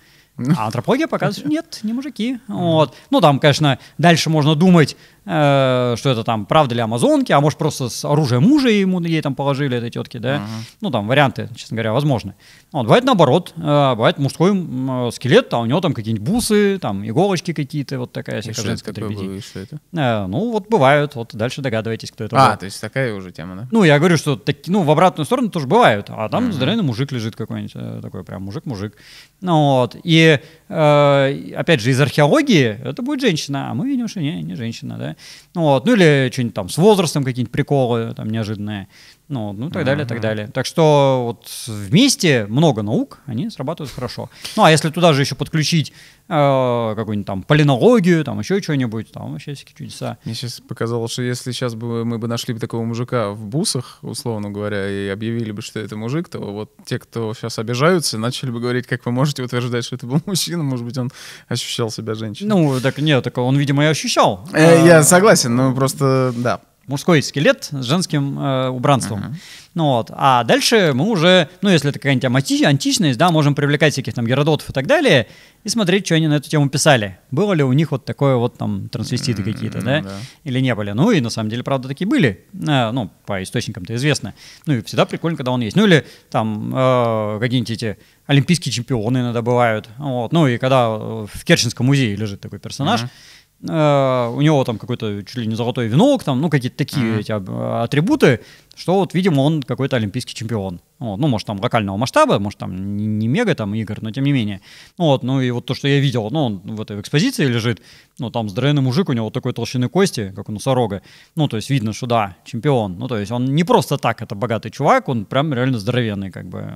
[0.55, 2.37] А антропология показывает, что нет, не мужики.
[2.47, 2.95] Вот.
[3.09, 4.95] Ну, там, конечно, дальше можно думать,
[5.27, 9.21] э, что это там правда ли амазонки, а может просто с оружием мужа ему, ей
[9.21, 10.37] там положили этой тетке, да.
[10.37, 10.75] Uh-huh.
[10.81, 12.35] Ну, там варианты, честно говоря, возможны.
[12.71, 17.07] Вот, бывает наоборот, э, бывает мужской э, скелет, а у него там какие-нибудь бусы, там
[17.07, 19.79] иголочки какие-то, вот такая всякая женская было, что это?
[19.93, 22.59] Э, ну, вот бывают, вот дальше догадываетесь, кто это А, был.
[22.59, 23.67] то есть такая уже тема, да?
[23.71, 26.53] Ну, я говорю, что так, ну, в обратную сторону тоже бывают, а там uh-huh.
[26.53, 28.95] здоровенный мужик лежит какой-нибудь, э, такой прям мужик-мужик.
[29.41, 34.19] Ну, вот, и э, опять же, из археологии это будет женщина, а мы видим, что
[34.19, 35.15] не, не женщина, да.
[35.55, 38.87] Ну, вот, ну или что-нибудь там с возрастом какие-нибудь приколы там неожиданные.
[39.29, 40.47] Ну, ну, так далее, так далее.
[40.47, 44.29] Так что вот вместе много наук, они срабатывают хорошо.
[44.55, 45.91] Ну, а если туда же еще подключить
[46.29, 50.17] э, какую-нибудь там полинологию, там еще что-нибудь, там вообще всякие чудеса.
[50.23, 53.99] Мне сейчас показалось, что если сейчас бы мы бы нашли бы такого мужика в бусах,
[54.01, 58.49] условно говоря, и объявили бы, что это мужик, то вот те, кто сейчас обижаются, начали
[58.49, 61.11] бы говорить, как вы можете утверждать, что это был мужчина, может быть, он
[61.49, 62.47] ощущал себя женщиной.
[62.47, 64.47] Ну, так нет, так он, видимо, и ощущал.
[64.53, 69.19] Э, я согласен, но просто, да мужской скелет с женским э, убранством.
[69.19, 69.35] Uh-huh.
[69.73, 70.09] Ну вот.
[70.11, 74.25] А дальше мы уже, ну если это какая-нибудь анти- античность, да, можем привлекать всяких там
[74.25, 75.27] Геродотов и так далее
[75.63, 77.19] и смотреть, что они на эту тему писали.
[77.29, 80.01] Было ли у них вот такое вот там трансвеститы mm-hmm, какие-то, да?
[80.01, 80.91] да, или не были.
[80.91, 82.45] Ну и на самом деле, правда, такие были.
[82.67, 84.33] Э, ну, по источникам-то известно.
[84.65, 85.75] Ну и всегда прикольно, когда он есть.
[85.75, 89.89] Ну или там э, какие-нибудь эти олимпийские чемпионы иногда бывают.
[89.97, 90.31] Вот.
[90.31, 95.23] Ну и когда в Керченском музее лежит такой персонаж, mm-hmm Uh, у него там какой-то
[95.23, 98.41] чуть ли не золотой венок, там, ну, какие-то такие эти атрибуты,
[98.75, 100.79] что вот, видимо, он какой-то олимпийский чемпион.
[100.99, 104.25] Вот, ну, может, там локального масштаба, может, там не, не мега там игр, но тем
[104.25, 104.61] не менее.
[104.99, 107.81] Вот, ну, и вот то, что я видел, ну, он в этой экспозиции лежит,
[108.19, 111.01] ну, там здоровенный мужик, у него вот такой толщины кости, как у носорога.
[111.35, 112.99] Ну, то есть видно, что да, чемпион.
[112.99, 116.47] Ну, то есть он не просто так, это богатый чувак, он прям реально здоровенный, как
[116.47, 116.75] бы.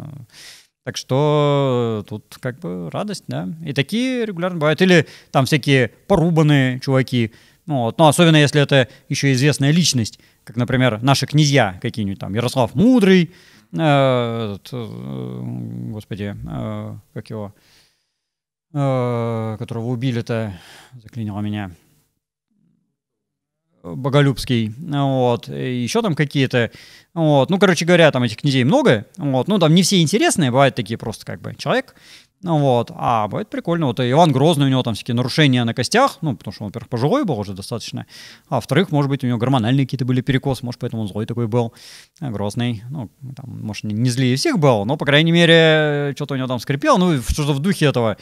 [0.84, 3.48] Так что тут как бы радость, да.
[3.64, 4.82] И такие регулярно бывают.
[4.82, 7.32] Или там всякие порубанные чуваки.
[7.68, 8.00] Ну, вот.
[8.00, 13.32] ну особенно если это еще известная личность, как, например, наши князья какие-нибудь там, Ярослав Мудрый,
[13.74, 15.42] э, э,
[15.92, 17.54] господи, э, как его,
[18.74, 20.60] э, которого убили-то,
[21.04, 21.72] заклинило меня,
[23.84, 26.72] Боголюбский, вот, еще там какие-то,
[27.14, 30.76] вот, ну, короче говоря, там этих князей много, вот, ну, там не все интересные, бывают
[30.76, 31.96] такие просто как бы человек,
[32.44, 36.18] ну, вот, а бывает прикольно, вот Иван Грозный, у него там всякие нарушения на костях,
[36.22, 38.06] ну, потому что он, во-первых, пожилой был уже достаточно,
[38.50, 41.48] а во-вторых, может быть, у него гормональные какие-то были перекосы, может, поэтому он злой такой
[41.48, 41.74] был,
[42.20, 46.34] а Грозный, ну, там, может, не, не злее всех был, но, по крайней мере, что-то
[46.34, 48.18] у него там скрипело, ну, что-то в духе этого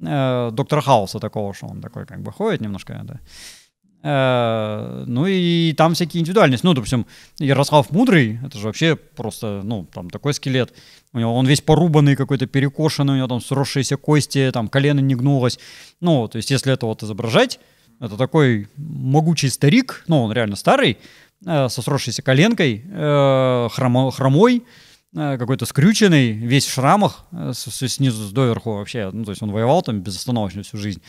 [0.00, 3.63] э, доктора Хауса такого, что он такой как бы ходит немножко, да, Э,
[4.04, 6.66] ну и там всякие индивидуальности.
[6.66, 7.06] Ну, допустим,
[7.38, 10.74] Ярослав Мудрый, это же вообще просто, ну, там такой скелет.
[11.14, 15.14] У него он весь порубанный, какой-то перекошенный, у него там сросшиеся кости, там колено не
[15.14, 15.58] гнулось.
[16.00, 17.60] Ну, то есть если это вот изображать,
[17.98, 20.98] это такой могучий старик, ну, он реально старый,
[21.46, 24.83] э, со сросшейся коленкой, э, хромо, хромой, э,
[25.14, 29.10] какой-то скрюченный, весь в шрамах, э, с- с- снизу доверху вообще.
[29.12, 31.00] Ну, то есть он воевал там безостановочно всю жизнь.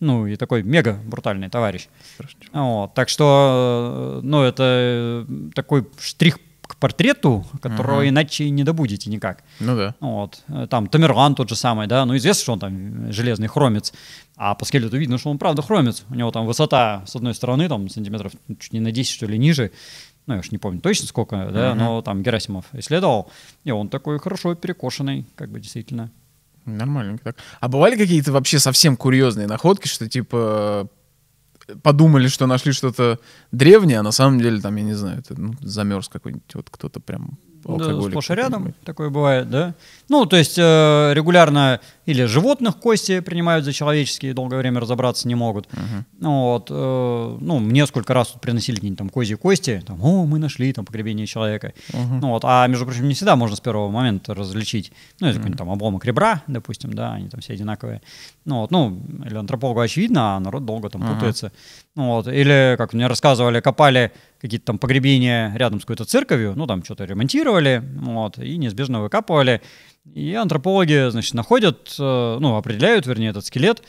[0.00, 1.88] Ну, и такой мега брутальный товарищ.
[2.52, 8.08] Вот, так что, э, ну, это э, такой штрих к портрету, которого Мгм.
[8.08, 9.42] иначе не добудете никак.
[9.60, 9.94] Ну да.
[10.00, 10.42] Вот.
[10.48, 13.92] э, Там Тамерлан тот же самый, да, ну известно, что он там железный хромец,
[14.36, 16.04] а по скелету видно, что он правда хромец.
[16.08, 19.38] У него там высота с одной стороны, там сантиметров чуть не на 10, что ли,
[19.38, 19.70] ниже.
[20.26, 21.78] Ну, я уж не помню точно сколько, да, Мгм.
[21.78, 23.30] но там Герасимов исследовал,
[23.64, 26.10] и он такой хорошо перекошенный, как бы действительно.
[26.64, 27.36] Нормальненько так.
[27.60, 30.88] А бывали какие-то вообще совсем курьезные находки, что типа
[31.82, 33.18] подумали, что нашли что-то
[33.50, 37.00] древнее, а на самом деле там, я не знаю, это ну, замерз какой-нибудь, вот кто-то
[37.00, 39.74] прям Да, алкоголик сплошь и рядом такое бывает, да.
[40.12, 45.34] Ну, то есть э, регулярно или животных кости принимают за человеческие, долгое время разобраться не
[45.34, 45.68] могут.
[45.72, 46.04] Мгм.
[46.20, 50.38] Вот, э, ну, мне сколько раз тут приносили какие-нибудь там козьи кости, там, о, мы
[50.38, 51.72] нашли там погребение человека.
[51.94, 52.20] Мгм.
[52.20, 54.92] Ну, вот, а, между прочим, не всегда можно с первого момента различить.
[55.18, 58.02] Ну, это какой-нибудь там обломок ребра, допустим, да, они там все одинаковые.
[58.44, 61.14] Ну, вот, ну, или антропологу очевидно, а народ долго там Ага.
[61.14, 61.52] путается.
[61.94, 66.66] Ну, вот, или, как мне рассказывали, копали какие-то там погребения рядом с какой-то церковью, ну,
[66.66, 69.62] там что-то ремонтировали, вот, и неизбежно выкапывали.
[70.04, 73.84] И антропологи, значит, находят, э, ну, определяют, вернее, этот скелет,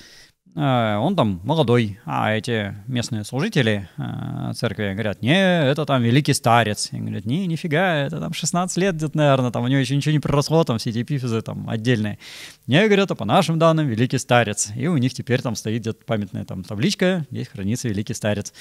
[0.56, 6.34] э, он там молодой, а эти местные служители э, церкви говорят, не, это там великий
[6.34, 6.90] старец.
[6.92, 10.12] И говорят, не, нифига, это там 16 лет где-то, наверное, там у него еще ничего
[10.12, 12.20] не проросло, там все эти эпифизы там отдельные.
[12.68, 14.70] Не, говорят, а по нашим данным великий старец.
[14.76, 18.54] И у них теперь там стоит где-то памятная там табличка, здесь хранится великий старец.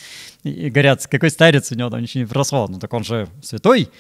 [0.43, 2.67] И, говорят, какой старец, у него там ничего не проросло.
[2.67, 3.91] Ну так он же святой,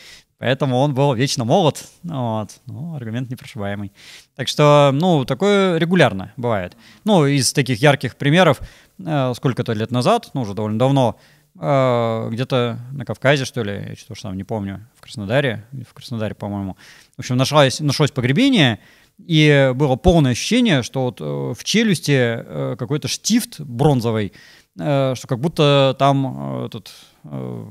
[0.42, 1.84] Поэтому он был вечно молод.
[2.02, 2.50] Вот.
[2.66, 3.92] Ну, аргумент непрошибаемый.
[4.34, 6.76] Так что, ну, такое регулярно бывает.
[7.04, 8.60] Ну, из таких ярких примеров,
[8.98, 11.16] э, сколько-то лет назад, ну, уже довольно давно,
[11.60, 16.34] э, где-то на Кавказе, что ли, я что-то там не помню, в Краснодаре, в Краснодаре,
[16.34, 16.76] по-моему.
[17.14, 18.80] В общем, нашлось, нашлось погребение,
[19.24, 24.32] и было полное ощущение, что вот э, в челюсти э, какой-то штифт бронзовый,
[24.76, 26.90] э, что как будто там э, этот
[27.22, 27.64] э,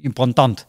[0.00, 0.66] имплантант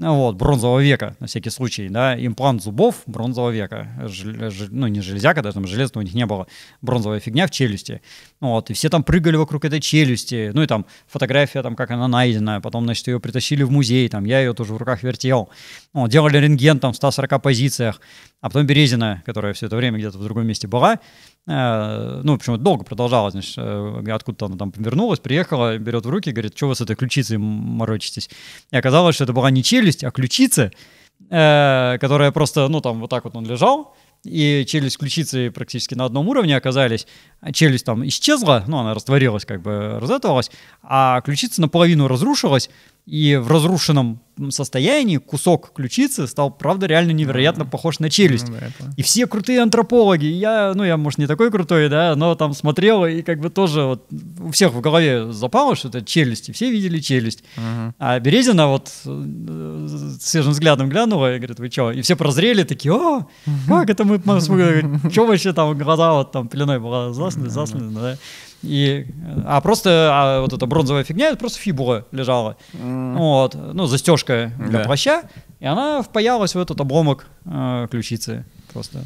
[0.00, 5.42] вот, бронзового века, на всякий случай, да, имплант зубов бронзового века, Жел- ну, не железяка,
[5.42, 6.46] даже там железного у них не было,
[6.80, 8.00] бронзовая фигня в челюсти,
[8.40, 12.08] вот, и все там прыгали вокруг этой челюсти, ну, и там фотография, там, как она
[12.08, 15.50] найдена, потом, значит, ее притащили в музей, там, я ее тоже в руках вертел,
[15.92, 18.00] вот, делали рентген, там, в 140 позициях,
[18.40, 20.98] а потом Березина, которая все это время где-то в другом месте была,
[22.22, 26.56] ну, почему долго продолжалось, значит, э, откуда-то она там вернулась, приехала, берет в руки, говорит,
[26.56, 28.30] что вы с этой ключицей морочитесь?
[28.70, 30.70] И оказалось, что это была не челюсть, а ключица,
[31.28, 35.94] э, которая просто, ну, там вот так вот он лежал, и челюсть с ключицей практически
[35.94, 37.06] на одном уровне оказались.
[37.52, 40.50] Челюсть там исчезла, ну, она растворилась, как бы разэтовалась,
[40.82, 42.68] а ключица наполовину разрушилась,
[43.10, 44.20] и в разрушенном
[44.50, 48.48] состоянии кусок ключицы стал, правда, реально невероятно похож на челюсть.
[48.48, 48.86] Ну да.
[48.96, 50.26] И все крутые антропологи.
[50.26, 53.82] Я, ну, я, может, не такой крутой, да, но там смотрел, и как бы тоже
[53.82, 54.06] вот
[54.38, 57.42] у всех в голове запало, что это челюсть, и все видели челюсть.
[57.56, 57.94] Мгм.
[57.98, 59.88] А Березина вот э,
[60.20, 61.90] свежим взглядом глянула и говорит, вы что?
[61.90, 63.26] И все прозрели, такие, о,
[63.66, 64.20] как это мы?
[65.10, 68.18] Что вообще там глаза вот там пеленой была засланы, засланы, да?
[68.62, 69.06] И,
[69.46, 72.56] а просто а вот эта бронзовая фигня, это просто фибула лежала.
[72.72, 74.84] Вот, ну, застежка для Да.
[74.84, 75.22] плаща,
[75.60, 79.02] и она впаялась в этот обломок э, ключицы просто.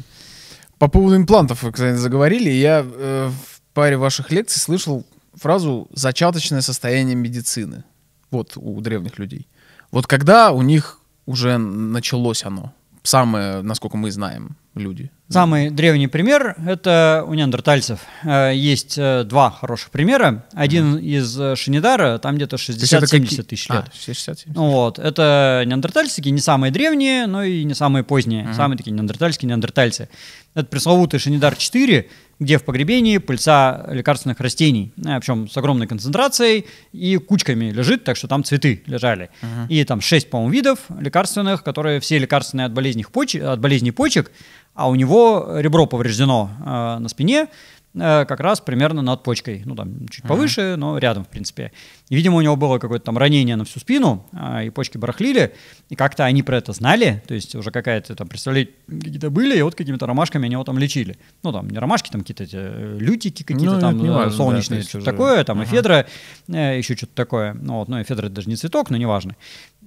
[0.77, 2.49] По поводу имплантов вы, кстати, заговорили.
[2.49, 7.83] Я э, в паре ваших лекций слышал фразу «зачаточное состояние медицины».
[8.31, 9.47] Вот у древних людей.
[9.91, 12.73] Вот когда у них уже началось оно?
[13.05, 15.11] Самое, насколько мы знаем, люди.
[15.29, 17.99] Самый древний пример— это у неандертальцев.
[18.23, 20.45] Э, Есть э, два хороших примера.
[20.53, 23.85] Один из э, Шинидара, там где-то То есть это 60-70 какие- тысяч А, лет.
[23.93, 28.53] 60 Ну Вот, это неандертальцы, не самые древние, но и не самые поздние, Мгм.
[28.55, 30.09] самые такие неандертальские неандертальцы.
[30.55, 36.65] Это пресловутый Шинидар 4, где в погребении пыльца лекарственных растений, э, причем с огромной концентрацией
[36.91, 39.29] и кучками лежит, так что там цветы лежали.
[39.41, 39.67] Мгм.
[39.69, 44.31] И там 6, по-моему, видов лекарственных, которые все лекарственные от болезней, почек, от болезней почек,
[44.73, 47.47] а у него ребро повреждено э, на спине,
[47.97, 49.61] как раз примерно над почкой.
[49.65, 51.71] Ну, там чуть повыше, но рядом, в принципе.
[52.09, 55.53] И, видимо, у него было какое-то там ранение на всю спину, а, и почки барахлили,
[55.89, 59.61] и как-то они про это знали, то есть уже какая-то там, представляете, какие-то были, и
[59.61, 61.17] вот какими-то ромашками они его там лечили.
[61.43, 64.11] Ну, там не ромашки, там какие-то эти, э, лютики какие-то Ну, там это не э,
[64.11, 65.69] важно, да, солнечные, есть что-то уже- такое, там Ага.
[65.69, 66.05] эфедра,
[66.47, 67.53] э, еще что-то такое.
[67.53, 69.35] Ну, вот, ну, эфедра это даже не цветок, но неважно.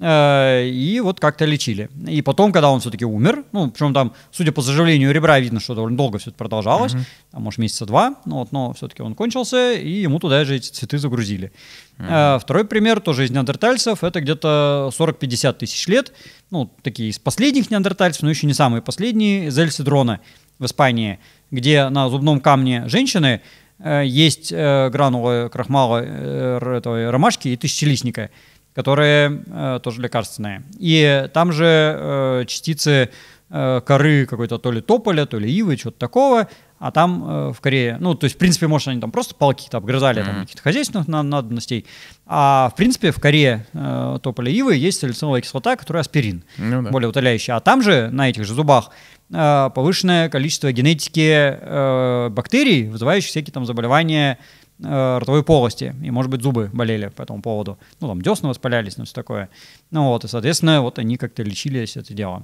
[0.01, 1.91] Э, И вот как-то лечили.
[2.07, 5.75] И потом, когда он все-таки умер, ну, причем там, судя по заживлению ребра, видно, что
[5.75, 6.93] довольно долго все это продолжалось,
[7.33, 10.71] там, может, месяца два, ну, вот, но все-таки он кончился, и ему туда же эти
[10.71, 11.53] цветы загрузили.
[11.99, 16.13] Э, Второй пример тоже из неандертальцев, это где-то 40-50 тысяч лет,
[16.51, 20.21] ну, такие из последних неандертальцев, но еще не самые последние, из Эль-Сидрона
[20.61, 21.19] в Испании,
[21.51, 23.41] где на зубном камне женщины
[23.81, 28.31] э, есть гранулы крахмала э, этой ромашки и тысячелистника,
[28.79, 30.63] которые э, тоже лекарственные.
[30.79, 33.11] И там же э, частицы
[33.51, 36.47] э, коры какой-то то ли тополя, то ли ивы, что-то такого,
[36.79, 39.57] а там э, в коре, ну, то есть, в принципе, может, они там просто палки
[39.63, 41.87] какие-то обгрызали, там, каких-то хозяйственных на- надобностей,
[42.25, 46.91] а, в принципе, в коре э, тополя ивы есть салициловая кислота, которая аспирин, Ну да.
[46.93, 47.57] более утоляющая.
[47.57, 48.91] А там же, на этих же зубах,
[49.33, 51.29] э, повышенное количество генетики
[51.61, 54.39] э, бактерий, вызывающих всякие там заболевания
[54.83, 55.95] э, ротовой полости.
[56.03, 57.79] И, может быть, зубы болели по этому поводу.
[58.01, 59.49] Ну, там десны воспалялись, ну, все такое.
[59.91, 62.43] Ну, вот, и, соответственно, вот они как-то лечились это дело.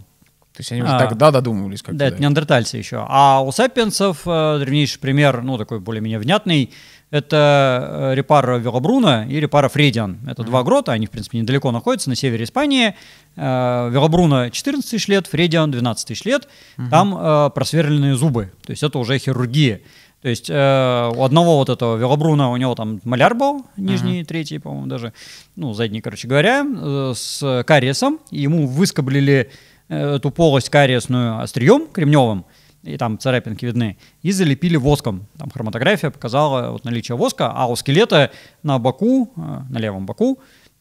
[0.55, 0.99] То есть они уже А.
[1.01, 1.99] тогда додумывались как-то.
[1.99, 3.05] Да, это неандертальцы еще.
[3.09, 6.71] А у сапиенсов э, древнейший пример, ну, такой более-менее внятный,
[7.11, 10.19] это э, репара Велобруна и репара Фредиан.
[10.29, 12.95] Это два грота, они, в принципе, недалеко находятся, на севере Испании.
[13.35, 16.49] Э, Велобруна 14 тысяч лет, Фредиан 12 тысяч лет.
[16.91, 19.81] Там э, просверленные зубы, то есть это уже хирургия.
[20.25, 24.59] То есть э, у одного вот этого Велобруна, у него там маляр был, нижний, третий,
[24.59, 25.13] по-моему, даже,
[25.55, 28.19] ну, задний, короче говоря, э, с кариесом.
[28.31, 29.51] Ему выскоблили
[29.91, 32.47] э, эту полость кариесную острием кремневым,
[32.85, 35.27] и там царапинки видны, и залепили воском.
[35.37, 38.31] Там хроматография показала вот наличие воска, а у скелета
[38.63, 40.39] на боку, э, на левом боку,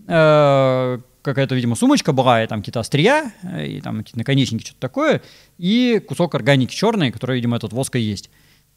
[0.08, 4.80] э, какая-то, видимо, сумочка была, и там какие-то острия, э, и там какие-то наконечники, что-то
[4.80, 5.22] такое,
[5.58, 8.30] и кусок органики черной, который, видимо, этот воск и есть.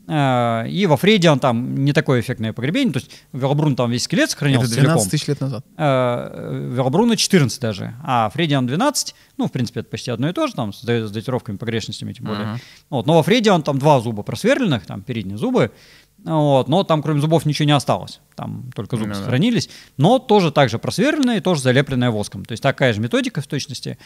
[0.08, 4.04] Э, И во Фреде он там не такое эффектное погребение, то есть Велобрун там весь
[4.04, 4.92] скелет сохранился Это целиком.
[4.94, 5.64] 12 тысяч лет назад.
[5.76, 10.46] Э, Велобруна 14 даже, а Фредиан 12, ну, в принципе, это почти одно и то
[10.46, 12.60] же, там, с да- с датировками, погрешностями тем более.
[12.90, 15.72] Вот, но во Фредиан там два зуба просверленных, там, передние зубы,
[16.26, 20.50] вот, но там кроме зубов ничего не осталось, там только зубы Ну сохранились, но тоже
[20.50, 23.96] так же просверленные, тоже залепленные воском, то есть такая же методика в точности,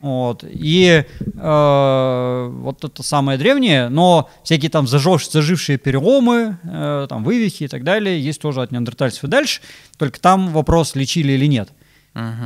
[0.00, 7.24] вот, и э, вот это самое древнее, но всякие там зажив- зажившие переломы, э, там
[7.24, 9.60] вывихи и так далее, есть тоже от неандертальцев и дальше,
[9.96, 11.70] только там вопрос, лечили или нет.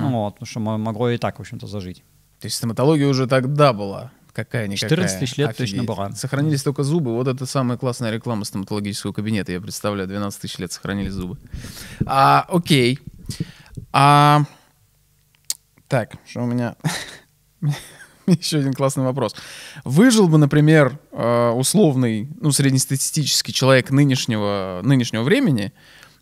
[0.00, 2.02] Ну вот, потому что мо- могло и так, в общем-то, зажить.
[2.40, 4.10] То есть стоматология уже тогда была.
[4.32, 4.90] Какая-никакая.
[4.90, 5.70] 14 тысяч лет Офигеть.
[5.72, 6.12] точно была.
[6.12, 7.12] Сохранились только зубы.
[7.14, 9.52] Вот это самая классная реклама стоматологического кабинета.
[9.52, 11.38] Я представляю, 12 тысяч лет сохранились зубы.
[12.06, 12.98] А, окей.
[13.92, 14.44] А,
[15.88, 16.76] так, что у меня...
[18.26, 19.34] Еще один классный вопрос.
[19.84, 25.72] Выжил бы, например, э, условный, ну, среднестатистический человек нынешнего, нынешнего времени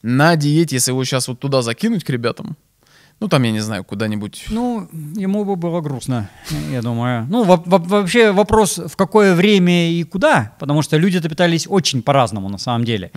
[0.02, 2.56] на диете, если его сейчас вот туда закинуть к ребятам,
[3.20, 6.28] ну, там, я не знаю, куда-нибудь Ну, ему бы было грустно,
[6.72, 7.26] я думаю.
[7.28, 12.02] Ну, во- во- вообще вопрос, в какое время и куда, потому что люди-то питались очень
[12.02, 13.10] по-разному на самом деле.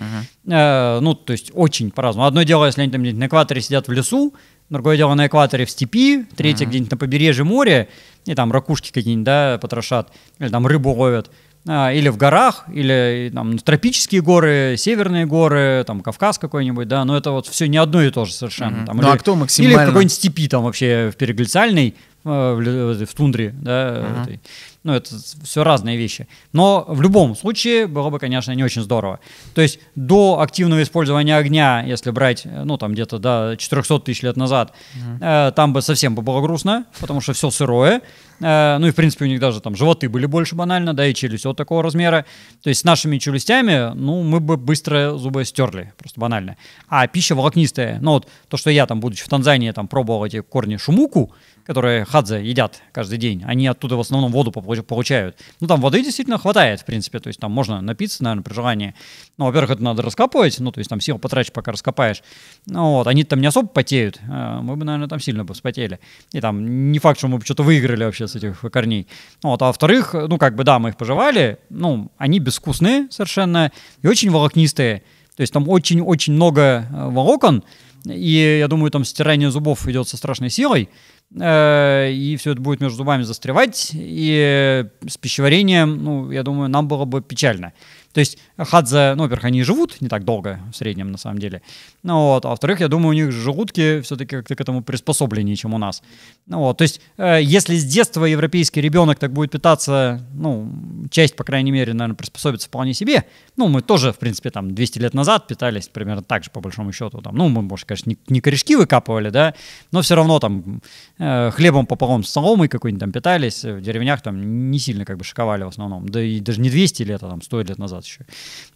[0.46, 2.26] Э, ну, то есть очень по-разному.
[2.26, 4.34] Одно дело, если они там на экваторе сидят в лесу,
[4.70, 7.88] другое дело на экваторе в степи, третье где-нибудь на побережье моря,
[8.26, 11.30] и там ракушки какие-нибудь, да, потрошат, или там рыбу ловят.
[11.66, 17.16] А, или в горах, или там тропические горы, северные горы, там Кавказ какой-нибудь, да, но
[17.16, 18.84] это вот все не одно и то же совершенно.
[18.84, 23.06] Там, Ну, а кто Или в максимально- какой-нибудь степи там вообще в переглицальной, э, в,
[23.06, 24.40] в тундре, да, этой.
[24.84, 26.28] Ну это все разные вещи.
[26.52, 29.18] Но в любом случае было бы, конечно, не очень здорово.
[29.54, 34.22] То есть до активного использования огня, если брать, э, ну там где-то до 400 тысяч
[34.22, 34.72] лет назад,
[35.20, 38.02] э, там бы совсем бы было грустно, потому что все сырое.
[38.40, 41.14] Э, ну и в принципе у них даже там животы были больше банально, да, и
[41.14, 42.26] челюсть вот такого размера.
[42.62, 46.56] То есть с нашими челюстями, ну мы бы быстро зубы стерли, просто банально.
[46.88, 50.40] А пища волокнистая, ну вот то, что я там, будучи в Танзании, там пробовал эти
[50.40, 51.32] корни шумуку,
[51.64, 55.36] которые хадзе едят каждый день, они оттуда в основном воду получают.
[55.60, 58.94] Ну, там воды действительно хватает, в принципе, то есть там можно напиться, наверное, при желании.
[59.38, 62.22] Ну, во-первых, это надо раскапывать, ну, то есть там сил потратишь, пока раскопаешь.
[62.66, 65.98] Ну, вот, они там не особо потеют, а мы бы, наверное, там сильно бы вспотели.
[66.32, 69.06] И там не факт, что мы бы что-то выиграли вообще с этих корней.
[69.42, 73.72] Ну, вот, а во-вторых, ну, как бы, да, мы их пожевали, ну, они безвкусные совершенно
[74.02, 75.02] и очень волокнистые.
[75.36, 77.64] То есть там очень-очень много э, волокон,
[78.04, 80.88] и я думаю, там стирание зубов идет со страшной силой, э,
[81.32, 87.04] и все это будет между зубами застревать, и с пищеварением, ну, я думаю, нам было
[87.04, 87.72] бы печально.
[88.12, 91.62] То есть хадзе, ну, во-первых, они живут не так долго в среднем, на самом деле.
[92.02, 92.44] Ну, вот.
[92.44, 96.02] А во-вторых, я думаю, у них желудки все-таки как-то к этому приспособленнее, чем у нас.
[96.46, 96.78] Ну, вот.
[96.78, 100.70] То есть, э, если с детства европейский ребенок так будет питаться, ну,
[101.10, 103.24] часть, по крайней мере, наверное, приспособится вполне себе.
[103.56, 106.92] Ну, мы тоже, в принципе, там, 200 лет назад питались примерно так же, по большому
[106.92, 107.20] счету.
[107.22, 109.54] Там, ну, мы, может, конечно, не, не корешки выкапывали, да,
[109.90, 110.80] но все равно там
[111.18, 113.64] э, хлебом пополам с соломой какой-нибудь там питались.
[113.64, 116.08] В деревнях там не сильно как бы шиковали в основном.
[116.08, 118.26] Да и даже не 200 лет, а там 100 лет назад еще.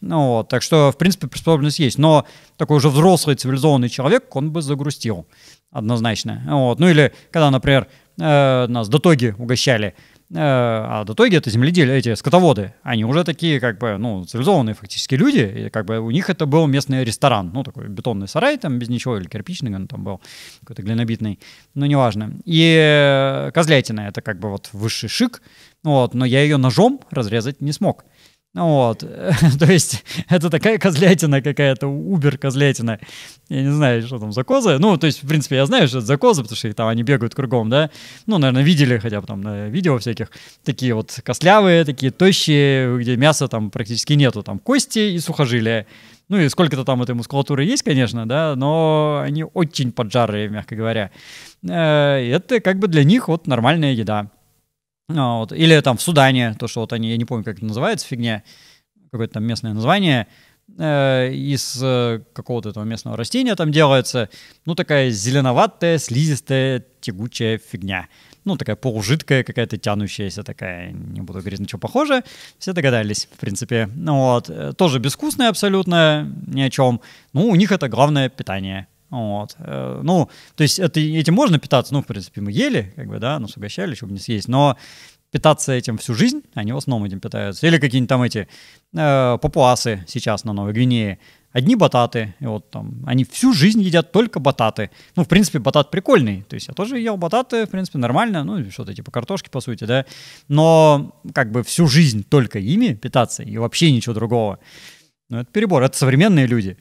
[0.00, 0.48] Ну, вот.
[0.48, 1.98] Так что, в принципе, приспособленность есть.
[1.98, 5.26] Но такой уже взрослый цивилизованный человек, он бы загрустил
[5.70, 6.42] однозначно.
[6.46, 6.78] Вот.
[6.78, 7.88] Ну или когда, например,
[8.18, 9.94] э, нас дотоги угощали,
[10.30, 15.14] э, а дотоги это земледелие, эти скотоводы, они уже такие как бы, ну, цивилизованные фактически
[15.14, 18.78] люди, и как бы у них это был местный ресторан, ну, такой бетонный сарай там
[18.78, 20.20] без ничего, или кирпичный он там был,
[20.60, 21.38] какой-то глинобитный,
[21.74, 22.32] но неважно.
[22.44, 25.42] И э, козлятина это как бы вот высший шик,
[25.84, 28.04] вот, но я ее ножом разрезать не смог.
[28.54, 29.00] Вот,
[29.58, 32.98] то есть это такая козлятина какая-то, убер-козлятина.
[33.48, 34.78] Я не знаю, что там за козы.
[34.78, 37.02] Ну, то есть, в принципе, я знаю, что это за козы, потому что там они
[37.02, 37.90] бегают кругом, да.
[38.26, 40.30] Ну, наверное, видели хотя бы там на видео всяких.
[40.64, 44.42] Такие вот костлявые, такие тощие, где мяса там практически нету.
[44.42, 45.86] Там кости и сухожилия.
[46.28, 51.10] Ну и сколько-то там этой мускулатуры есть, конечно, да, но они очень поджарые, мягко говоря.
[51.62, 54.30] Э, это как бы для них вот нормальная еда.
[55.08, 55.52] А, вот.
[55.52, 58.42] Или там в Судане, то, что вот они, я не помню, как это называется, фигня,
[59.10, 60.26] какое-то там местное название,
[60.76, 64.28] э, из э, какого-то этого местного растения там делается,
[64.66, 68.08] ну, такая зеленоватая, слизистая, тягучая фигня.
[68.44, 72.22] Ну, такая полужидкая какая-то тянущаяся такая, не буду говорить, на что похоже.
[72.58, 73.88] Все догадались, в принципе.
[73.94, 74.50] Ну, вот.
[74.50, 77.00] Э, тоже безвкусная абсолютно, ни о чем.
[77.32, 78.88] Ну, у них это главное питание.
[79.10, 79.56] Вот.
[79.58, 83.18] Э, ну, то есть это, этим можно питаться, ну, в принципе, мы ели, как бы,
[83.18, 84.76] да, ну, угощали, чтобы не съесть, но
[85.30, 87.66] питаться этим всю жизнь, они в основном этим питаются.
[87.66, 88.48] Или какие-нибудь там эти
[88.94, 91.18] э, папуасы сейчас на Новой Гвинее.
[91.50, 94.90] Одни бататы, и вот там, они всю жизнь едят только бататы.
[95.16, 96.42] Ну, в принципе, батат прикольный.
[96.42, 99.84] То есть я тоже ел бататы, в принципе, нормально, ну, что-то типа картошки, по сути,
[99.84, 100.04] да.
[100.48, 104.58] Но как бы всю жизнь только ими питаться и вообще ничего другого.
[105.30, 106.76] Ну, это перебор, это современные люди.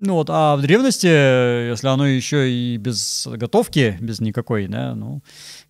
[0.00, 5.22] Ну вот, а в древности, если оно еще и без готовки, без никакой, да, ну,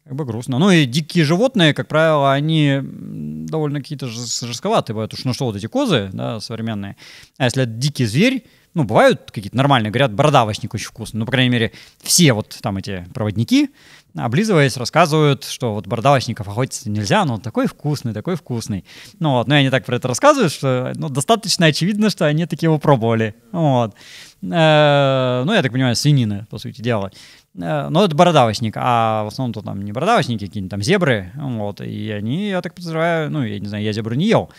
[0.05, 0.59] как бы грустно.
[0.59, 5.15] Ну и дикие животные, как правило, они довольно какие-то жестковатые бывают.
[5.15, 6.97] Уж ну что, вот эти козы, да, современные.
[7.39, 11.21] А если это дикий зверь, ну, бывают какие-то нормальные, говорят, бородавочник очень вкусный.
[11.21, 11.73] Ну, по крайней мере,
[12.03, 13.71] все вот там эти проводники,
[14.17, 18.85] облизываясь, рассказывают, что вот бородавочников охотиться нельзя, но он такой вкусный, такой вкусный.
[19.19, 22.67] Ну вот, но они так про это рассказывают, что ну, достаточно очевидно, что они такие
[22.69, 23.35] его пробовали.
[23.53, 23.95] Вот.
[24.43, 27.11] Э, ну, я так понимаю, свинины, по сути дела.
[27.55, 32.11] Э, но это бородавочник, а в основном-то там не бородавочники, какие-нибудь там зебры, вот, и
[32.11, 34.51] они, я так подозреваю, ну, я не знаю, я зебру не ел,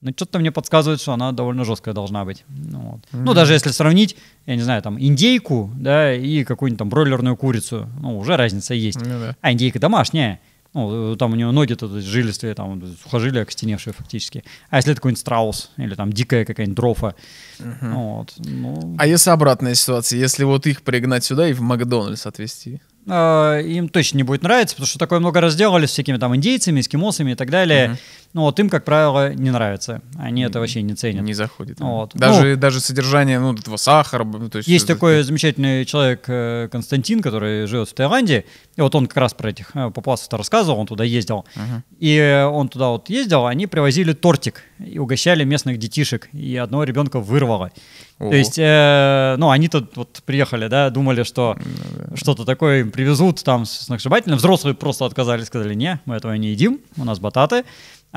[0.00, 2.44] но что-то мне подсказывает, что она довольно жесткая должна быть.
[2.48, 3.00] Ну, вот.
[3.00, 3.24] mm-hmm.
[3.24, 4.16] ну, даже если сравнить,
[4.46, 8.98] я не знаю, там, индейку, да, и какую-нибудь там бройлерную курицу, ну, уже разница есть.
[8.98, 9.36] Mm-hmm.
[9.40, 10.40] А индейка домашняя,
[10.76, 14.44] ну, там у него ноги тут жилистые, там сухожилия окостеневшие фактически.
[14.68, 17.14] А если это какой-нибудь страус или там дикая какая-нибудь дрофа.
[17.58, 17.94] Uh-huh.
[17.94, 18.94] Вот, ну...
[18.98, 22.82] А если обратная ситуация, если вот их пригнать сюда и в Макдональдс отвезти?
[23.06, 26.36] Э, им точно не будет нравиться, потому что такое много раз делали с всякими там
[26.36, 27.92] индейцами, эскимосами и так далее.
[27.92, 27.98] Uh-huh.
[28.36, 30.02] Ну вот им, как правило, не нравится.
[30.18, 31.24] Они это вообще не ценят.
[31.24, 31.80] Не заходит.
[31.80, 32.10] Вот.
[32.12, 34.24] Даже, ну, даже содержание ну, этого сахара.
[34.24, 38.44] Ну, то есть, есть такой замечательный человек э, Константин, который живет в Таиланде.
[38.76, 41.46] И вот он как раз про этих э, папуасов рассказывал, он туда ездил.
[41.56, 41.80] Uh-huh.
[41.98, 46.28] И он туда вот ездил, они привозили тортик и угощали местных детишек.
[46.34, 47.70] И одного ребенка вырвало.
[48.18, 48.28] О.
[48.28, 51.64] То есть, э, ну, они тут вот приехали, да, думали, что ну,
[52.10, 52.16] да.
[52.16, 54.36] что-то такое им привезут там сногсшибательно.
[54.36, 57.64] Взрослые просто отказались, сказали, не, мы этого не едим, у нас бататы.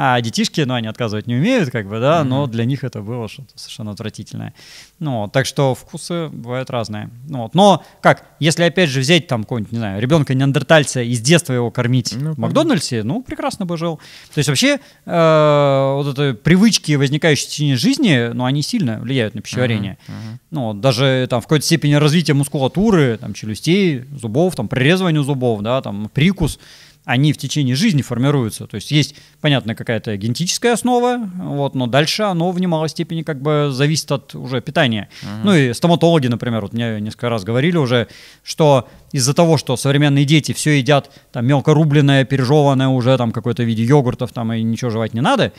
[0.02, 2.24] А детишки, ну, они отказывать не умеют, как бы, да, mm-hmm.
[2.24, 4.54] но для них это было что-то совершенно отвратительное.
[5.00, 7.10] Ну, так что вкусы бывают разные.
[7.28, 7.54] Ну, вот.
[7.54, 11.52] Но как, если опять же взять там какого-нибудь, не знаю, ребенка неандертальца и с детства
[11.52, 13.98] его кормить ну, в Макдональдсе, ну, прекрасно бы жил.
[14.34, 19.36] То есть вообще э, вот это привычки, возникающие в течение жизни, ну, они сильно влияют
[19.36, 19.98] на пищеварение.
[20.08, 20.40] Uh-huh, uh-huh.
[20.52, 25.82] Ну, даже там в какой-то степени развития мускулатуры, там, челюстей, зубов, там, прорезывания зубов, да,
[25.82, 26.58] там, прикус–
[27.10, 28.68] они в течение жизни формируются.
[28.68, 33.42] То есть есть, понятно, какая-то генетическая основа, вот, но дальше оно в немалой степени как
[33.42, 35.10] бы зависит от уже питания.
[35.24, 35.42] Uh-huh.
[35.44, 38.10] Ну и стоматологи, например, вот мне несколько раз говорили уже,
[38.44, 43.64] что из-за того, что современные дети все едят там мелко рубленное, пережеванное уже там какой-то
[43.64, 45.52] виде йогуртов там и ничего жевать не надо,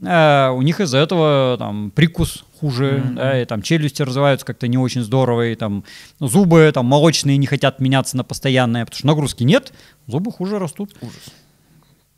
[0.00, 3.14] э, у них из-за этого там прикус хуже, mm-hmm.
[3.14, 5.84] да, и там челюсти развиваются как-то не очень здорово, и там
[6.20, 9.72] зубы там молочные не хотят меняться на постоянные, потому что нагрузки нет,
[10.06, 10.94] зубы хуже растут.
[11.00, 11.32] Ужас.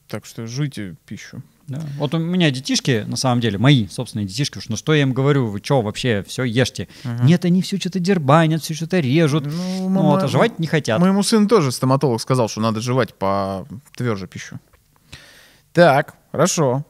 [0.08, 1.42] Так что жуйте пищу.
[1.68, 1.82] Да.
[1.98, 5.12] Вот у меня детишки, на самом деле, мои собственные детишки, уж на что я им
[5.12, 6.88] говорю, вы что вообще, все ешьте.
[7.22, 9.44] Нет, они все что-то дербанят, все что-то режут.
[9.44, 10.98] Ну, Ну, вот, а жевать не хотят.
[10.98, 14.58] Моему сыну тоже стоматолог сказал, что надо жевать по тверже пищу.
[15.74, 16.86] Так, хорошо.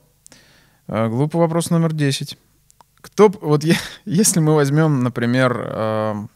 [0.89, 2.37] Э, Глупый вопрос номер 10.
[3.01, 6.27] Кто, вот е- если мы возьмем, например, э,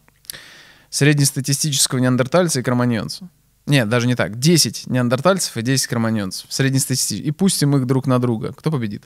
[0.91, 3.29] среднестатистического неандертальца и кроманьонца.
[3.67, 4.39] Нет, даже не так.
[4.39, 6.47] 10 неандертальцев и 10 кроманьонцев.
[6.53, 7.25] Среднестатистических.
[7.27, 8.53] И пустим их друг на друга.
[8.53, 9.05] Кто победит?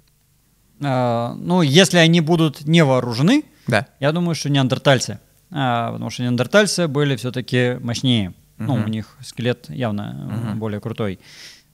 [0.83, 3.87] А, ну, если они будут не вооружены, Да.
[4.01, 5.21] я думаю, что неандертальцы.
[5.51, 8.35] А, потому что неандертальцы были все-таки мощнее.
[8.59, 11.19] Ну, у них скелет явно э, более крутой.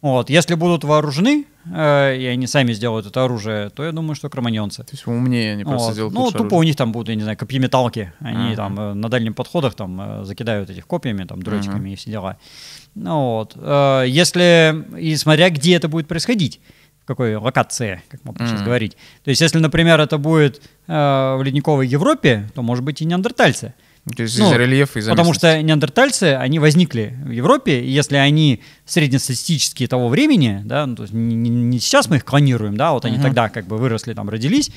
[0.03, 0.29] Вот.
[0.31, 4.83] Если будут вооружены, э, и они сами сделают это оружие, то я думаю, что кроманьонцы.
[4.83, 5.93] То есть умнее они просто Вот.
[5.95, 6.59] сделают Ну, тупо оружие.
[6.59, 8.13] у них там будут, я не знаю, копьеметалки.
[8.21, 8.57] Они Ага.
[8.57, 12.37] там э, на дальних подходах там э, закидают этих копьями, там, дротиками и все дела.
[12.97, 13.53] Ну вот.
[13.57, 16.61] Э, Если, и смотря где это будет происходить,
[17.03, 18.67] в какой локации, как можно сейчас Мгм.
[18.67, 18.97] говорить.
[19.25, 23.73] То есть, если, например, это будет э, в ледниковой Европе, то, может быть, и неандертальцы.
[24.17, 28.17] То есть ну, из рельефа, из Потому что неандертальцы, они возникли в Европе, и если
[28.17, 32.93] они среднестатистические того времени, да, ну, то есть не, не- сейчас мы их клонируем, да,
[32.93, 33.23] вот они Мгм.
[33.23, 34.71] тогда как бы выросли, там родились,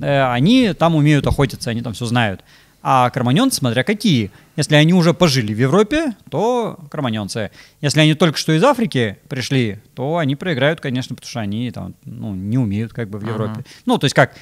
[0.00, 2.40] э, они там умеют охотиться, они там все знают.
[2.82, 4.30] А кроманьонцы, смотря какие.
[4.56, 7.50] Если они уже пожили в Европе, то кроманьонцы.
[7.82, 11.94] Если они только что из Африки пришли, то они проиграют, конечно, потому что они там,
[12.06, 13.26] ну, не умеют как бы в.
[13.26, 13.64] Европе.
[13.84, 14.34] Ну, то есть как,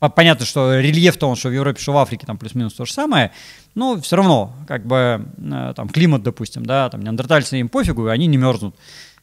[0.00, 3.32] понятно, что рельеф-то он, что в Европе, что в Африке, там плюс-минус то же самое,
[3.74, 8.26] но все равно, как бы, э, там, климат, допустим, да, там, неандертальцы им пофигу, они
[8.26, 8.74] не мерзнут.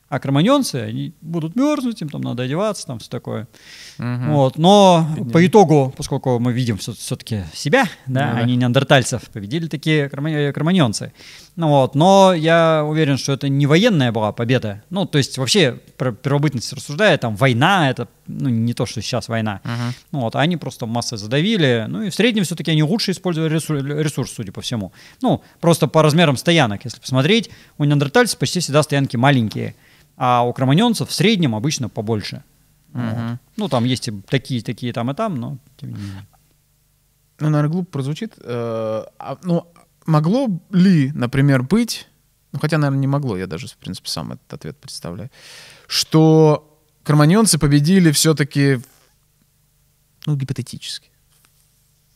[0.09, 3.47] А кроманьонцы, они будут мерзнуть, им там надо одеваться, там все такое.
[3.97, 4.59] Вот.
[4.59, 8.41] Но по итогу, поскольку мы видим все-таки себя, да, Ну да.
[8.41, 11.13] а не неандертальцев, победили такие крома- кроманьонцы.
[11.55, 11.93] Ну вот.
[11.93, 14.81] Но я уверен, что это не военная была победа.
[14.89, 19.27] Ну, то есть вообще про первобытность рассуждая, там война, это ну, не то, что сейчас
[19.27, 19.61] война.
[20.11, 21.85] Ну вот, они просто массой задавили.
[21.87, 24.91] Ну и в среднем все-таки они лучше использовали ресурс, ресурс, судя по всему.
[25.21, 29.75] Ну, просто по размерам стоянок, если посмотреть, у неандертальцев почти всегда стоянки маленькие,
[30.17, 32.43] а у кроманьонцев в среднем обычно побольше.
[32.93, 33.39] Вот.
[33.57, 36.25] Ну, там есть и такие, такие там и там, но тем не менее.
[37.39, 38.33] Ну, наверное, глупо прозвучит.
[38.37, 39.67] э, а, Ну,
[40.05, 42.07] могло ли, например, быть,
[42.51, 45.29] ну, хотя, наверное, не могло, я даже, в принципе, сам этот ответ представляю,
[45.87, 48.79] что кроманьонцы победили все-таки,
[50.25, 51.09] ну, гипотетически,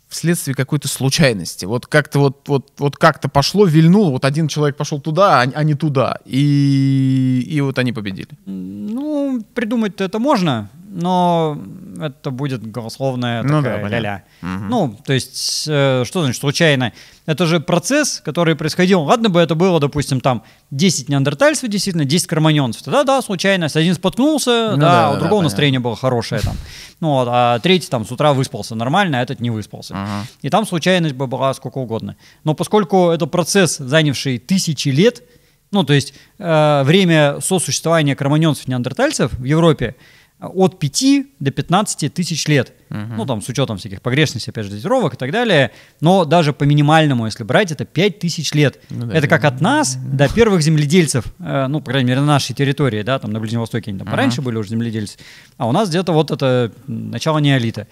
[0.07, 1.65] вследствие какой-то случайности.
[1.65, 5.63] Вот как-то вот, вот, вот как-то пошло, вильнуло, вот один человек пошел туда, а, а
[5.63, 8.29] не туда, и, и вот они победили.
[8.45, 10.69] Ну, придумать-то это можно,
[10.99, 11.57] но
[12.01, 13.95] это будет голословная Ну да, такая понятно.
[13.95, 14.23] ля-ля.
[14.41, 14.69] Мгм.
[14.69, 16.91] Ну, то есть, э, что значит случайно?
[17.27, 19.03] Это же процесс, который происходил.
[19.03, 22.81] Ладно бы это было, допустим, там 10 неандертальцев, действительно, 10 кроманьонцев.
[22.81, 23.75] Тогда, да, случайность.
[23.75, 25.43] Один споткнулся, Ну да, да, у да, другого понятно.
[25.43, 26.55] настроение было хорошее там.
[26.99, 29.93] Ну, вот, а третий там с утра выспался нормально, а этот не выспался.
[29.95, 30.25] Ага.
[30.41, 32.15] И там случайность бы была сколько угодно.
[32.43, 35.21] Но поскольку это процесс, занявший тысячи лет,
[35.69, 39.95] ну, то есть э, время сосуществования кроманьонцев и неандертальцев в Европе
[40.39, 42.73] от 5 до 15 тысяч лет.
[42.89, 45.71] Ну, там, с учетом всяких погрешностей, опять же, датировок и так далее.
[45.99, 48.79] Но даже по минимальному, если брать, это 5 тысяч лет.
[48.89, 52.27] Ну да, это как от нас до первых земледельцев, э, ну, по крайней мере, на
[52.27, 55.17] нашей территории, да, там на Ближнем Востоке они там пораньше были уже земледельцы,
[55.57, 57.87] а у нас где-то вот это начало неолита.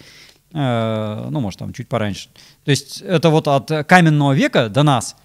[0.53, 2.29] Э, ну, может, там чуть пораньше.
[2.63, 5.15] То есть это вот от каменного века до нас.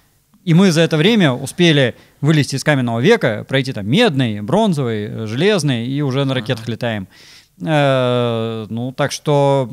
[0.45, 5.87] И мы за это время успели вылезти из каменного века, пройти там медный, бронзовый, железный,
[5.87, 7.09] и уже на ракетах летаем.
[7.61, 9.71] Э, ну, так что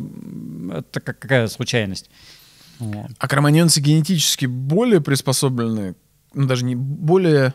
[0.74, 2.10] это как, какая случайность.
[2.80, 3.12] Вот.
[3.18, 5.96] А кроманьонцы генетически более приспособлены,
[6.34, 7.54] ну даже не более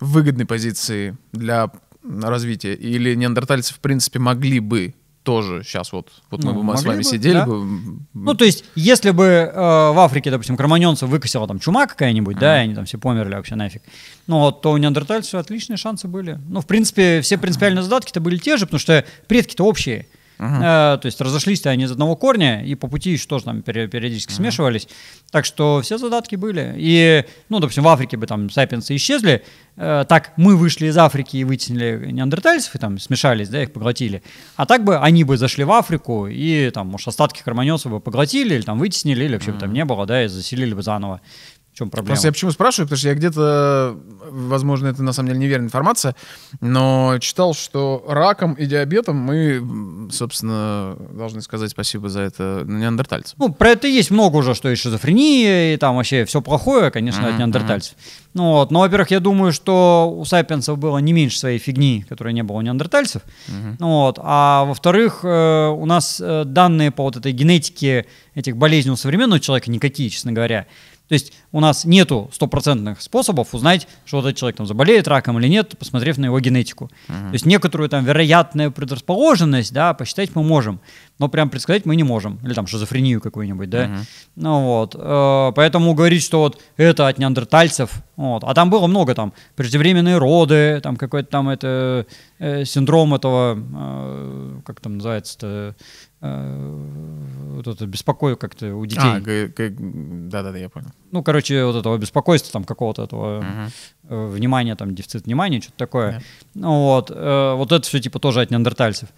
[0.00, 1.70] выгодной позиции для
[2.02, 2.74] развития?
[2.74, 6.76] Или неандертальцы, в принципе, могли бы тоже сейчас вот, вот мы Ну, бы мы с
[6.78, 7.46] могли вами бы, сидели да.
[7.46, 7.64] бы.
[8.14, 12.60] Ну, то есть, если бы э, в Африке, допустим, кроманьонцев выкосила там чума какая-нибудь, да,
[12.60, 13.82] и они там все померли вообще нафиг,
[14.26, 16.40] ну, вот, то у неандертальцев отличные шансы были.
[16.48, 20.06] Ну, в принципе, все принципиальные задатки-то были те же, потому что предки-то общие.
[20.42, 24.32] Э, то есть разошлись-то они из одного корня, и по пути еще тоже там периодически
[24.32, 24.88] смешивались.
[25.30, 26.74] Так что все задатки были.
[26.76, 29.44] И, ну, допустим, в Африке бы там сапиенсы исчезли,
[29.76, 34.22] э, так мы вышли из Африки и вытеснили неандертальцев, и там смешались, да, их поглотили.
[34.56, 38.54] А так бы они бы зашли в Африку, и там, может, остатки кроманьонцев бы поглотили,
[38.54, 41.20] или там вытеснили, или вообще бы там не было, да, и заселили бы заново.
[41.72, 42.08] В чем проблема?
[42.08, 43.96] Просто я почему спрашиваю, потому что я где-то,
[44.30, 46.14] возможно, это на самом деле неверная информация,
[46.60, 53.36] но читал, что раком и диабетом мы, собственно, должны сказать спасибо за это неандертальцам.
[53.38, 57.22] Ну, про это есть много уже, что и шизофрения, и там вообще все плохое, конечно,
[57.22, 57.94] от Мгм, неандертальцев.
[58.34, 58.70] Ну, вот.
[58.70, 62.58] Но, во-первых, я думаю, что у сапиенсов было не меньше своей фигни, которой не было
[62.58, 63.22] у неандертальцев.
[63.78, 64.18] Ну, вот.
[64.22, 69.40] А во-вторых, э, у нас э, данные по вот этой генетике этих болезней у современного
[69.40, 70.66] человека никакие, честно говоря.
[71.08, 75.48] То есть у нас нету стопроцентных способов узнать, что этот человек там заболеет раком или
[75.48, 76.90] нет, посмотрев на его генетику.
[77.06, 80.80] То есть некоторую там вероятную предрасположенность, да, посчитать мы можем,
[81.18, 82.38] но прям предсказать мы не можем.
[82.44, 83.98] Или там шизофрению какую-нибудь, да.
[84.36, 84.94] Ну вот.
[84.98, 88.44] э, Поэтому говорить, что вот это от неандертальцев, вот.
[88.44, 92.06] А там было много там преждевременные роды, там какой-то там это
[92.38, 95.74] э, синдром этого, э, как там называется-то,
[96.22, 99.02] вот это беспокойство как-то у детей.
[99.02, 100.90] А, да-да-да, я понял.
[101.10, 103.44] Ну, короче, вот этого беспокойства, там, какого-то этого
[104.04, 106.22] э, внимания, там, дефицит внимания, что-то такое.
[106.54, 109.08] Ну, вот, э, вот это все, типа, тоже от неандертальцев.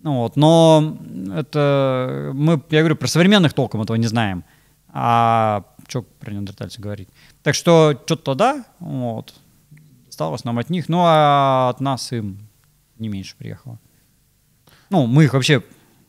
[0.00, 0.96] Ну, вот, но
[1.34, 4.44] это, мы, я говорю, про современных толком этого не знаем.
[4.88, 7.08] А что про неандертальцев говорить?
[7.42, 9.34] Так что, что-то да, вот,
[10.08, 12.38] осталось нам от них, ну, а от нас им
[12.98, 13.78] не меньше приехало.
[14.90, 15.62] Ну, мы их вообще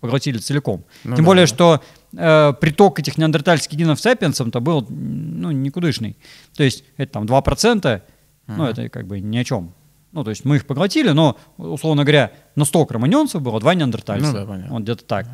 [0.05, 0.85] поглотили целиком.
[1.03, 1.81] Ну Тем да, более, что
[2.15, 6.17] э, приток этих неандертальских генов сапиенсам-то был, ну, никудышный.
[6.55, 8.01] То есть это там 2%,
[8.47, 9.73] ну, это как бы ни о чем.
[10.11, 14.27] Ну, то есть мы их поглотили, но, условно говоря, на 100 кроманьонцев было 2 неандертальца.
[14.27, 14.73] Ну да, понятно.
[14.73, 15.27] Вот где-то так.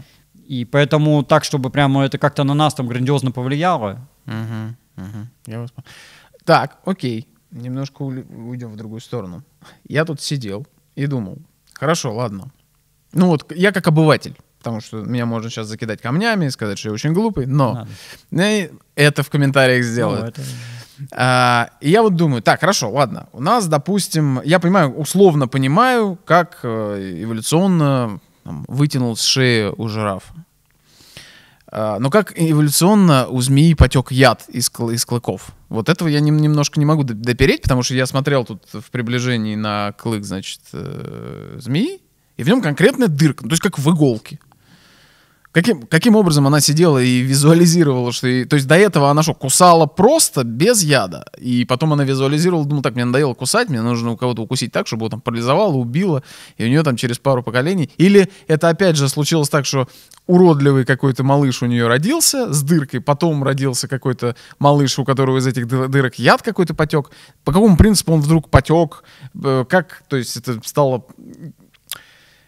[0.47, 4.77] И поэтому так, чтобы прямо это как-то на нас там грандиозно повлияло, мгм.
[5.45, 5.73] Я вас.
[6.45, 7.27] Так, окей.
[7.51, 9.43] Немножко уйдем в другую сторону.
[9.87, 10.65] Я тут сидел
[10.95, 11.37] и думал,
[11.73, 12.51] хорошо, ладно.
[13.13, 16.93] Ну вот, я как обыватель, потому что меня можно сейчас закидать камнями, сказать, что я
[16.93, 17.87] очень глупый, но
[18.31, 18.69] Надо.
[18.95, 20.37] это в комментариях ну, сделают.
[20.37, 20.41] это-
[21.13, 23.27] А, и я вот думаю, так, хорошо, ладно.
[23.33, 29.87] У нас, допустим, я понимаю, условно понимаю, как э, эволюционно там, вытянул с шеи у
[29.87, 30.31] жирафа.
[31.73, 35.53] А, но как эволюционно у змеи потек яд из, кл- из клыков?
[35.69, 39.55] Вот этого я нем- немножко не могу допереть, потому что я смотрел тут в приближении
[39.55, 41.99] на клык, значит, э, змеи,
[42.37, 44.37] и в нем конкретная дырка, ну, то есть как в иголке.
[45.53, 48.25] Каким, каким образом она сидела и визуализировала, что...
[48.27, 51.25] и- то есть до этого она что, кусала просто без яда?
[51.37, 54.87] И потом она визуализировала, думала, так, мне надоело кусать, мне нужно у кого-то укусить так,
[54.87, 56.23] чтобы его там парализовало, убило,
[56.55, 57.89] и у нее там через пару поколений...
[57.97, 59.89] Или это опять же случилось так, что
[60.25, 65.47] уродливый какой-то малыш у нее родился с дыркой, потом родился какой-то малыш, у которого из
[65.47, 67.11] этих дыр- дырок яд какой-то потек.
[67.43, 69.03] По какому принципу он вдруг потек?
[69.43, 71.03] Э, Как, то есть это стало...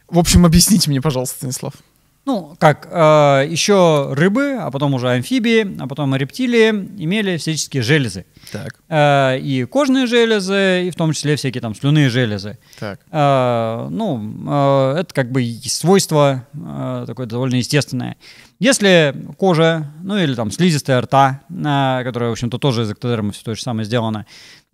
[0.10, 1.74] В общем, объясните мне, пожалуйста, Станислав.
[2.26, 8.26] Ну, как, э, еще рыбы, а потом уже амфибии, а потом рептилии имели всяческие железы.
[8.51, 12.57] Так, Э, и кожные железы, и в том числе всякие там слюнные железы.
[12.80, 13.01] так.
[13.11, 18.15] Э, ну, э, это как бы свойство э, такое довольно естественное.
[18.59, 23.43] Если кожа, ну или там слизистая рта, э, которая, в общем-то, тоже из эктодерма все
[23.43, 24.26] то же самое сделано,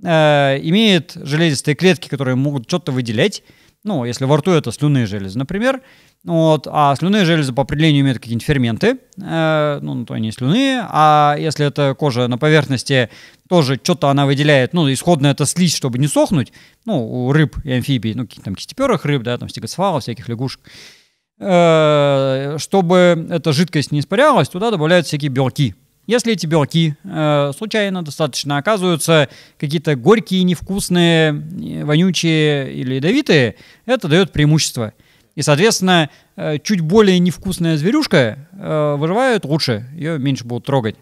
[0.03, 3.41] э, имеет железистые клетки, которые могут что-то выделять,
[3.83, 5.81] ну, если во рту это слюнные железы, например,
[6.23, 11.35] вот, а слюнные железы по определению имеют какие-нибудь ферменты, э, ну, то они слюные, а
[11.39, 13.09] если это кожа на поверхности,
[13.47, 16.51] тоже что-то она выделяет, ну, исходно это слизь, чтобы не сохнуть,
[16.85, 20.61] ну, у рыб и амфибий, ну, каких-то там кистеперых рыб, да, там стегоцефалов, всяких лягушек,
[21.41, 25.73] Э, чтобы эта жидкость не испарялась, туда добавляют всякие белки.
[26.09, 29.29] Если эти белки э, случайно достаточно оказываются
[29.59, 34.93] какие-то горькие, невкусные, э, вонючие или ядовитые, это дает преимущество.
[35.35, 40.95] И, соответственно, э, чуть более невкусная зверюшка э, выживает лучше, ее меньше будут трогать.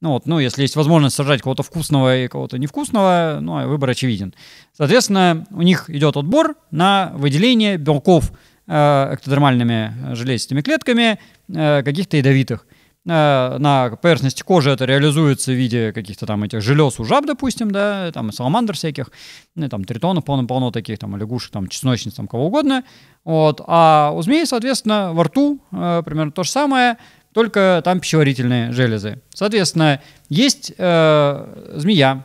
[0.00, 3.90] Ну, вот, ну, если есть возможность сажать кого-то вкусного и кого-то невкусного, ну, а выбор
[3.90, 4.32] очевиден.
[4.72, 8.32] Соответственно, у них идет отбор на выделение белков
[8.66, 12.66] э, эктодермальными э, железистыми клетками э, каких-то ядовитых.
[13.06, 17.70] Э, на поверхности кожи это реализуется в виде каких-то там этих желез у жаб, допустим,
[17.70, 19.10] да, там саламандр всяких,
[19.54, 22.82] ну, там тритонов полно-полно таких, там, лягушек, там, чесночниц, там, кого угодно.
[23.24, 23.60] Вот.
[23.66, 26.96] А у змей, соответственно, во рту э, примерно то же самое,
[27.34, 29.20] только там пищеварительные железы.
[29.34, 30.00] Соответственно,
[30.30, 32.24] есть э, змея,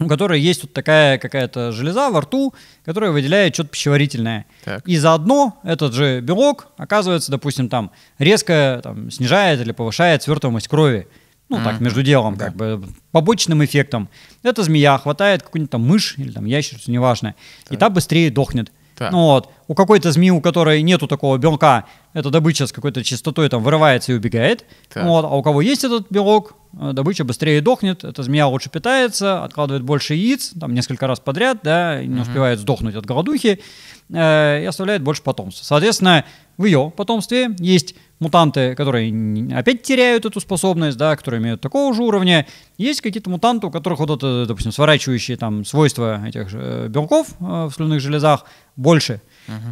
[0.00, 4.46] у которой есть вот такая какая-то железа во рту, которая выделяет что-то пищеварительное.
[4.64, 4.86] Так.
[4.88, 11.06] И заодно этот же белок, оказывается, допустим, там резко там, снижает или повышает свертываемость крови.
[11.50, 12.80] Ну, так, между делом, как бы
[13.10, 14.08] побочным эффектом.
[14.44, 17.34] Эта змея хватает какую-нибудь там мышь или там ящерицу, неважно,
[17.70, 18.70] и та быстрее дохнет.
[19.00, 19.12] Так.
[19.12, 23.48] Ну вот, у какой-то змеи, у которой нету такого белка, эта добыча с какой-то частотой
[23.48, 24.66] там вырывается и убегает.
[24.92, 25.06] Так.
[25.06, 29.42] Вот, а у кого есть этот белок, э, добыча быстрее дохнет, эта змея лучше питается,
[29.42, 33.62] откладывает больше яиц, там несколько раз подряд, да, не успевает сдохнуть от голодухи,
[34.10, 35.64] э, и оставляет больше потомства.
[35.64, 36.26] Соответственно,
[36.58, 39.12] в ее потомстве есть мутанты, которые
[39.52, 42.46] опять теряют эту способность, да, которые имеют такого же уровня.
[42.78, 47.28] Есть какие-то мутанты, у которых вот это, допустим, сворачивающие там свойства этих же э, белков
[47.40, 48.44] э, в слюнных железах
[48.76, 49.20] больше.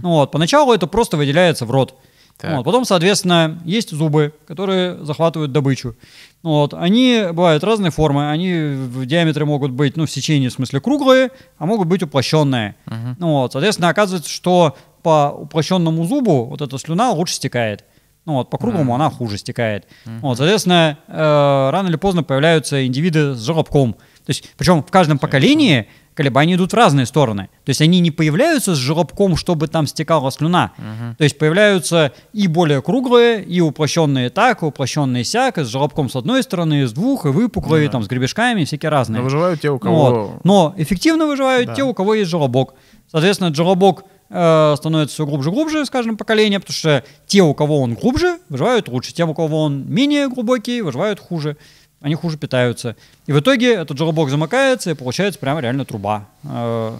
[0.03, 1.94] Ну вот, поначалу это просто выделяется в рот.
[2.36, 2.57] Так.
[2.57, 5.96] Вот, потом, соответственно, есть зубы, которые захватывают добычу.
[6.42, 10.80] Вот, они бывают разной формы, они в диаметре могут быть, ну, в сечении, в смысле,
[10.80, 12.76] круглые, а могут быть уплощенные.
[13.18, 17.84] Ну, вот, соответственно, оказывается, что по уплощенному зубу вот эта слюна лучше стекает.
[18.29, 19.87] Ну, вот, по круглому она хуже стекает.
[20.20, 23.95] Вот, соответственно, э, рано или поздно появляются индивиды с желобком.
[23.95, 27.49] То есть, причем в каждом поколении колебания идут в разные стороны.
[27.64, 30.72] То есть они не появляются с желобком, чтобы там стекала слюна.
[31.16, 36.11] То есть появляются и более круглые, и уплощенные так, и уплощенные сяк, и с желобком
[36.11, 39.20] с одной стороны, и с двух, и выпуклые, там, с гребешками, всякие разные.
[39.20, 40.11] Но выживают те, у кого...
[40.11, 40.45] Вот.
[40.45, 41.74] Но эффективно выживают Да.
[41.74, 42.74] те, у кого есть желобок.
[43.11, 47.81] Соответственно, желобок э, становится все глубже глубже с каждым поколением, потому что те, у кого
[47.81, 49.12] он глубже, выживают лучше.
[49.12, 51.57] Те, у кого он менее глубокий, выживают хуже.
[52.01, 52.97] Они хуже питаются.
[53.26, 56.29] И в итоге этот желобок замыкается, и получается прямо реально труба.
[56.45, 56.97] Э,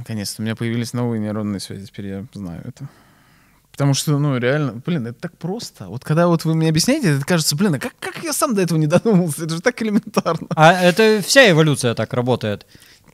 [0.00, 2.88] Наконец-то у меня появились новые нейронные связи, теперь я знаю это.
[3.70, 5.88] Потому что, ну, реально, блин, это так просто.
[5.88, 8.62] Вот когда вот вы мне объясняете, это кажется, блин, а как, как я сам до
[8.62, 9.44] этого не додумался?
[9.44, 10.48] Это же так элементарно.
[10.56, 12.66] А это вся эволюция так работает.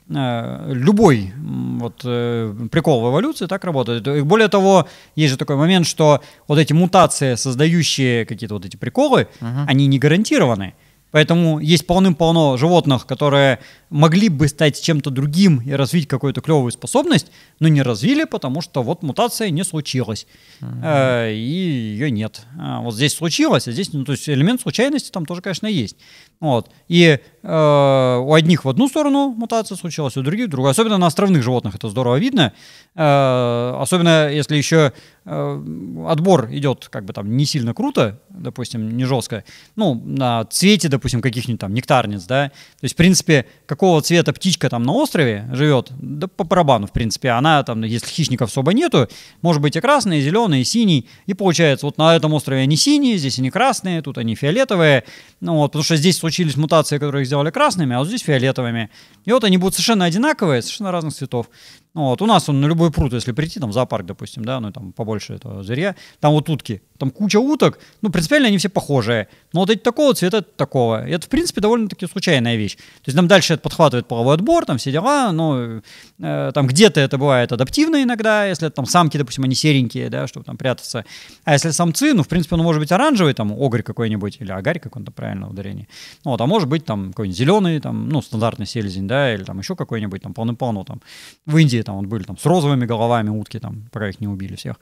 [0.09, 4.07] Э, Любой вот, э, прикол в эволюции так работает.
[4.07, 8.77] И более того, есть же такой момент, что вот эти мутации, создающие какие-то вот эти
[8.77, 10.73] приколы, они не гарантированы.
[11.11, 17.31] Поэтому есть полным-полно животных, которые могли бы стать чем-то другим и развить какую-то клевую способность,
[17.59, 20.27] но не развили, потому что вот мутация не случилась.
[20.61, 22.41] Э, и ее нет.
[22.59, 25.95] А вот здесь случилось, а здесь, ну, то есть элемент случайности там тоже, конечно, есть.
[26.41, 26.69] Вот.
[26.89, 27.19] И
[27.49, 30.71] у одних в одну сторону мутация случилась, у других в другую.
[30.71, 32.51] Особенно на островных животных это здорово видно.
[32.99, 34.91] Э, особенно если еще
[35.23, 35.63] э,
[36.09, 39.43] отбор идет как бы там не сильно круто, допустим, не жестко.
[39.75, 42.49] Ну, на цвете, допустим, каких-нибудь там нектарниц, да.
[42.49, 46.91] То есть, в принципе, какого цвета птичка там на острове живет, да по барабану, в
[46.91, 47.29] принципе.
[47.29, 49.07] Она там, если хищников особо нету,
[49.43, 51.07] может быть и красный, и зеленый, и синий.
[51.27, 55.03] И получается, вот на этом острове они синие, здесь они красные, тут они фиолетовые.
[55.39, 58.89] Ну вот, потому что здесь случились мутации, которые сделали красными, а вот здесь фиолетовыми.
[59.25, 61.49] И вот они будут совершенно одинаковые, совершенно разных цветов.
[61.93, 64.71] Ну вот, у нас он на любой пруд, если прийти, там, зоопарк, допустим, да, ну,
[64.71, 69.27] там, побольше этого зверя, там вот утки, там куча уток, ну, принципиально они все похожие,
[69.53, 71.07] но вот эти такого цвета, это такого.
[71.07, 72.75] И это, в принципе, довольно-таки случайная вещь.
[72.75, 75.81] То есть там дальше это подхватывает половой отбор, там все дела, но
[76.19, 80.27] э, там где-то это бывает адаптивно иногда, если это там самки, допустим, они серенькие, да,
[80.27, 81.05] чтобы там прятаться.
[81.43, 84.79] А если самцы, ну, в принципе, он может быть оранжевый, там, огрь какой-нибудь, или агарь,
[84.79, 85.87] как он там правильно ударение.
[86.25, 89.59] Ну, вот, а может быть там какой-нибудь зеленый, там, ну, стандартный селезень, да, или там
[89.59, 91.01] еще какой-нибудь, там, полный-полно, там,
[91.45, 94.55] в Индии там вот были там с розовыми головами утки, там, пока их не убили
[94.55, 94.75] всех.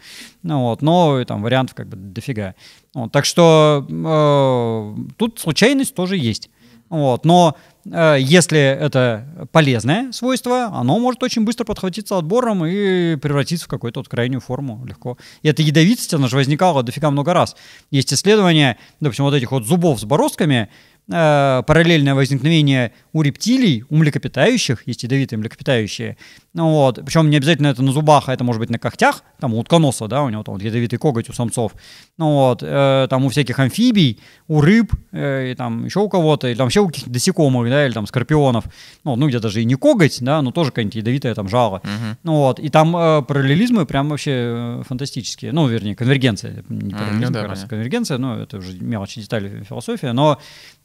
[0.44, 2.56] Ну, вот, но там вариантов как бы дофига.
[2.94, 6.50] Вот, так что э, тут случайность тоже есть.
[6.90, 13.66] Вот, но э, если это полезное свойство, оно может очень быстро подхватиться отбором и превратиться
[13.66, 15.18] в какую-то вот крайнюю форму легко.
[15.42, 17.56] И эта ядовитость, она же возникала дофига много раз.
[17.90, 20.70] Есть исследования, допустим, вот этих вот зубов с бороздками,
[21.12, 26.18] э, параллельное возникновение у рептилий, у млекопитающих, есть ядовитые млекопитающие.
[26.56, 29.54] Ну вот, причем не обязательно это на зубах, а это может быть на когтях, там
[29.54, 31.74] у утконоса, да, у него там вот ядовитый коготь у самцов.
[32.18, 36.48] Ну вот, э, там у всяких амфибий, у рыб, э, и там еще у кого-то,
[36.48, 38.64] или там вообще у каких-то насекомых, да, или там скорпионов.
[39.04, 41.82] Ну, ну где даже и не коготь, да, но тоже какая-нибудь ядовитая там жало.
[42.24, 45.52] Ну вот, и там э, параллелизмы прям вообще э, фантастические.
[45.52, 49.62] Ну, вернее, конвергенция, не параллелизм, ну да, как раз конвергенция, но это уже мелочи, детали
[49.68, 50.40] философия, но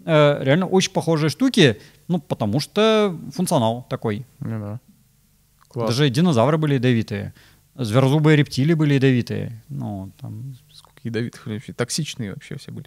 [0.04, 4.26] э, реально очень похожие штуки, ну, потому что функционал такой.
[4.40, 4.80] Ну да.
[5.70, 5.90] Класс.
[5.90, 7.32] Даже динозавры были ядовитые,
[7.76, 9.62] зверозубые рептилии были ядовитые.
[9.68, 10.56] Ну, там...
[10.72, 11.72] Сколько ядовитых вообще.
[11.72, 12.86] Токсичные вообще все были.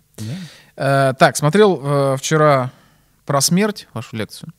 [0.75, 2.71] Э, так, смотрел э, вчера
[3.25, 4.53] про смерть, вашу лекцию.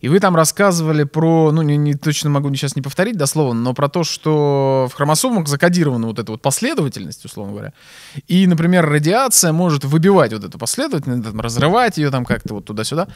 [0.00, 3.74] И вы там рассказывали про, ну, не, не точно могу сейчас не повторить дословно, но
[3.74, 7.72] про то, что в хромосомах закодирована вот эта вот последовательность, условно говоря.
[8.28, 13.08] И, например, радиация может выбивать вот эту последовательность, разрывать ее там как-то вот туда-сюда.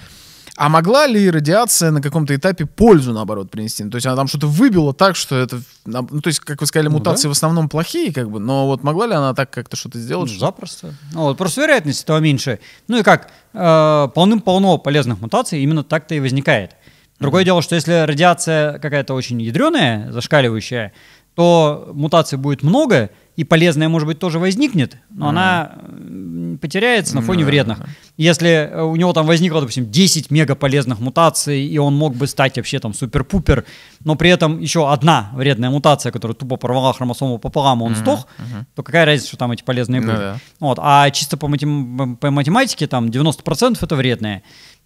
[0.57, 3.85] А могла ли радиация на каком-то этапе пользу, наоборот, принести?
[3.85, 5.61] Ну, То есть она там что-то выбила так, что это...
[5.87, 7.29] Ну, то есть, как вы сказали, Ну мутации да.
[7.31, 10.31] в основном плохие, как бы, но вот могла ли она так как-то что-то Ну, сделать?
[10.31, 10.95] что- запросто.
[11.13, 12.59] Ну, вот, просто вероятность этого меньше.
[12.89, 16.73] Ну и как, э, полным-полно полезных мутаций именно так-то и возникает.
[17.19, 20.93] Другое дело, что если радиация какая-то очень ядреная, зашкаливающая,
[21.35, 27.23] то мутаций будет много, и полезная, может быть, тоже возникнет, но она м, потеряется на
[27.23, 27.79] фоне Да, вредных.
[28.21, 32.59] Если э, у него там возникло, допустим, 10 мегаполезных мутаций, и он мог бы стать
[32.59, 33.65] вообще там супер-пупер,
[34.05, 38.27] но при этом еще одна вредная мутация, которая тупо порвала хромосому пополам, он сдох,
[38.75, 40.17] то какая разница, что там эти полезные были?
[40.19, 40.39] да.
[40.59, 40.79] Вот.
[40.83, 44.43] А чисто по, матем- по математике там 90% это вредные.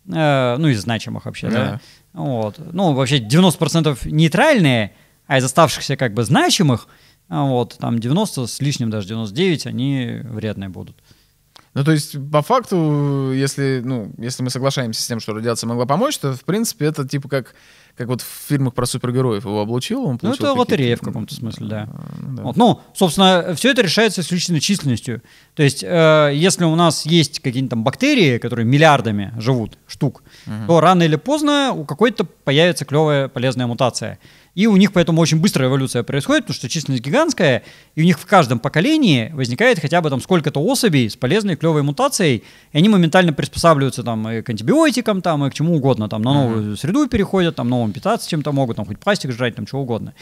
[0.06, 1.54] Э, ну, из значимых вообще, да.
[1.54, 1.80] Да.
[2.12, 2.60] Вот.
[2.72, 4.92] Ну, вообще 90% нейтральные,
[5.26, 6.86] а из оставшихся как бы значимых,
[7.28, 10.96] вот, там 90 с лишним, даже 99, они вредные будут.
[11.74, 15.86] Ну, то есть, по факту, если, ну, если мы соглашаемся с тем, что радиация могла
[15.86, 17.54] помочь, то, в принципе, это типа как,
[17.96, 21.34] как вот в фильмах про супергероев его облучил, он Ну, получил это лотерея в каком-то
[21.34, 21.88] смысле, да.
[22.20, 22.42] Ну, да.
[22.44, 25.20] Вот, ну, собственно, все это решается исключительно численностью.
[25.54, 30.22] То есть, э, если у нас есть какие-нибудь там бактерии, которые миллиардами живут, штук,
[30.68, 34.20] то рано или поздно у какой-то появится клевая полезная мутация.
[34.54, 38.18] И у них поэтому очень быстрая эволюция происходит, потому что численность гигантская, и у них
[38.18, 42.88] в каждом поколении возникает хотя бы там сколько-то особей с полезной клевой мутацией, и они
[42.88, 47.08] моментально приспосабливаются там и к антибиотикам, там, и к чему угодно, там, на новую среду
[47.08, 50.14] переходят, там, новым питаться чем-то могут, там, хоть пластик жрать, там, чего угодно.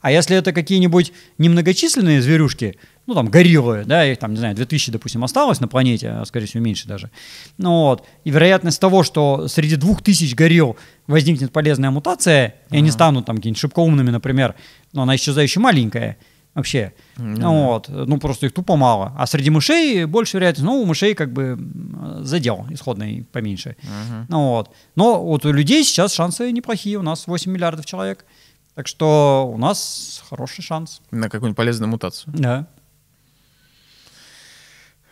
[0.00, 2.76] А если это какие-нибудь немногочисленные зверюшки,
[3.10, 6.46] ну, там, гориллы, да, их там, не знаю, 2000, допустим, осталось на планете, а, скорее
[6.46, 7.10] всего, меньше даже.
[7.58, 8.06] Ну, вот.
[8.22, 10.76] И вероятность того, что среди 2000 горилл
[11.08, 14.54] возникнет полезная мутация, и они станут там какими-нибудь шибкоумными, например,
[14.92, 16.18] но она исчезающе маленькая
[16.54, 16.92] вообще.
[17.16, 17.88] Ну, вот.
[17.88, 19.12] Ну, просто их тупо мало.
[19.18, 21.58] А среди мышей больше вероятность, ну, у мышей как бы
[22.20, 23.76] задел исходный поменьше.
[24.28, 24.70] Ну, вот.
[24.94, 26.96] Но вот у людей сейчас шансы неплохие.
[26.96, 28.24] У нас 8 миллиардов человек.
[28.76, 31.02] Так что у нас хороший шанс.
[31.10, 32.32] На какую-нибудь полезную мутацию.
[32.36, 32.68] Да.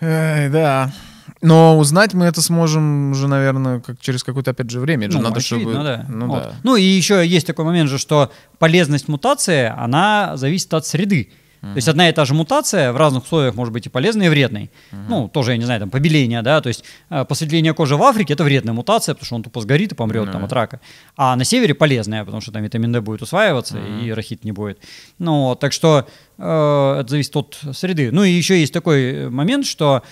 [0.00, 0.92] Эй, да.
[1.40, 5.06] Но узнать мы это сможем уже, наверное, как через какое-то, опять же, время.
[5.06, 5.84] Это же Ну, надо, очевидно, чтобы...
[5.84, 6.06] да.
[6.08, 6.42] Ну, Вот.
[6.42, 6.52] да.
[6.64, 11.30] Ну и еще есть такой момент же, что полезность мутации, она зависит от среды.
[11.60, 14.28] То есть одна и та же мутация в разных условиях может быть и полезной, и
[14.28, 14.70] вредной.
[15.08, 18.32] Ну, тоже, я не знаю, там, побеление, да, то есть э, посветление кожи в Африке–
[18.34, 20.80] это вредная мутация, потому что он тупо сгорит и помрет Ну там от рака.
[21.16, 24.78] А на севере полезная, потому что там витамин D будет усваиваться, и рахит не будет.
[25.18, 26.06] Ну, так что
[26.38, 28.10] э, это зависит от среды.
[28.12, 30.02] Ну и еще есть такой э, момент, что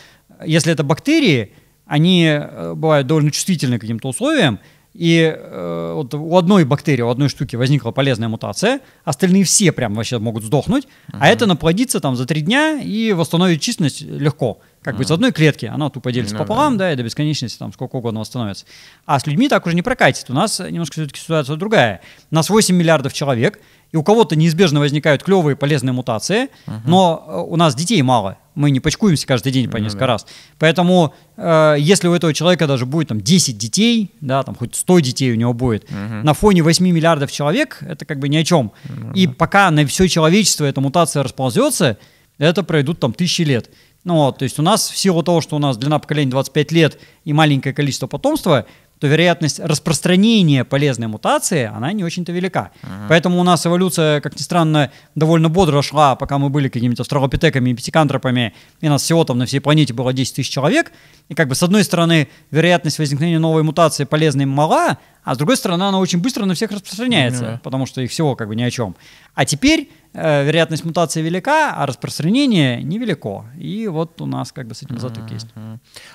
[0.44, 1.52] если это бактерии,
[1.86, 4.58] они э, бывают довольно чувствительны к каким-то условиям,
[4.96, 9.94] и э, вот у одной бактерии, у одной штуки возникла полезная мутация, остальные все прям
[9.94, 14.60] вообще могут сдохнуть, а это наплодится там за три дня и восстановит численность легко.
[14.82, 17.72] Как бы из одной клетки она тупо делится Ну пополам, да, и до бесконечности там
[17.72, 18.66] сколько угодно восстановится.
[19.04, 20.30] А с людьми так уже не прокатит.
[20.30, 22.02] У нас немножко все-таки ситуация другая.
[22.30, 23.58] У нас 8 миллиардов человек,
[23.92, 26.48] и у кого-то неизбежно возникают клевые полезные мутации,
[26.84, 28.38] но э, у нас детей мало.
[28.54, 30.26] Мы не почкуемся каждый день по несколько раз.
[30.58, 35.00] Поэтому, э, если у этого человека даже будет там 10 детей, да, там хоть 100
[35.00, 38.72] детей у него будет, на фоне 8 миллиардов человек, это как бы ни о чем.
[39.14, 41.98] И пока на все человечество эта мутация расползется,
[42.38, 43.70] это пройдут там тысячи лет.
[44.04, 46.72] Ну вот, то есть у нас в силу того, что у нас длина поколения 25
[46.72, 48.66] лет и маленькое количество потомства,
[48.98, 52.70] то вероятность распространения полезной мутации, она не очень-то велика.
[53.08, 57.70] Поэтому у нас эволюция, как ни странно, довольно бодро шла, пока мы были какими-то австралопитеками
[57.70, 60.92] и пятикантропами, и нас всего там на всей планете было 10 тысяч человек.
[61.28, 65.56] И как бы с одной стороны вероятность возникновения новой мутации полезной мала, а с другой
[65.56, 68.70] стороны она очень быстро на всех распространяется, потому что их всего как бы ни о
[68.70, 68.94] чем.
[69.34, 73.44] А теперь вероятность мутации велика, а распространение невелико.
[73.58, 75.48] И вот у нас как бы с этим затык есть.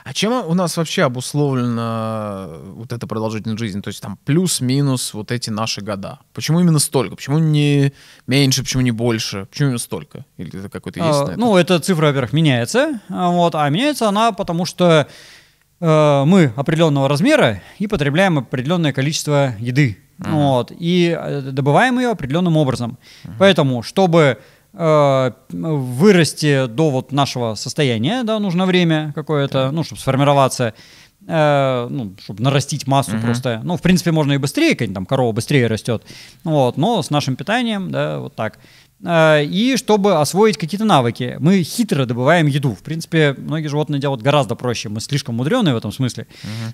[0.04, 3.82] А чем у нас вообще обусловлена вот эта продолжительность жизни?
[3.82, 6.20] То есть там плюс-минус вот эти наши года.
[6.34, 7.16] Почему именно столько?
[7.16, 7.94] Почему не
[8.28, 9.46] меньше, почему не больше?
[9.52, 10.26] Почему именно столько?
[10.38, 11.40] Или это какой-то есть А, это?
[11.40, 13.00] Ну, эта цифра, во-первых, меняется.
[13.10, 15.08] Вот, а меняется она потому, что
[15.80, 19.98] э, мы определенного размера и потребляем определенное количество еды.
[20.30, 22.98] Вот, и э, добываем ее определенным образом.
[23.40, 24.38] Поэтому, чтобы
[24.74, 30.74] э, вырасти до вот нашего состояния, да, нужно время какое-то, ну, чтобы сформироваться,
[31.28, 33.62] э, ну, чтобы нарастить массу просто.
[33.64, 36.04] Ну, в принципе, можно и быстрее, конечно, там корова быстрее растет,
[36.44, 38.60] вот, но с нашим питанием, да, вот так.
[39.04, 42.76] Э, И чтобы освоить какие-то навыки, мы хитро добываем еду.
[42.76, 44.90] В принципе, многие животные делают гораздо проще.
[44.90, 46.28] Мы слишком мудреные в этом смысле.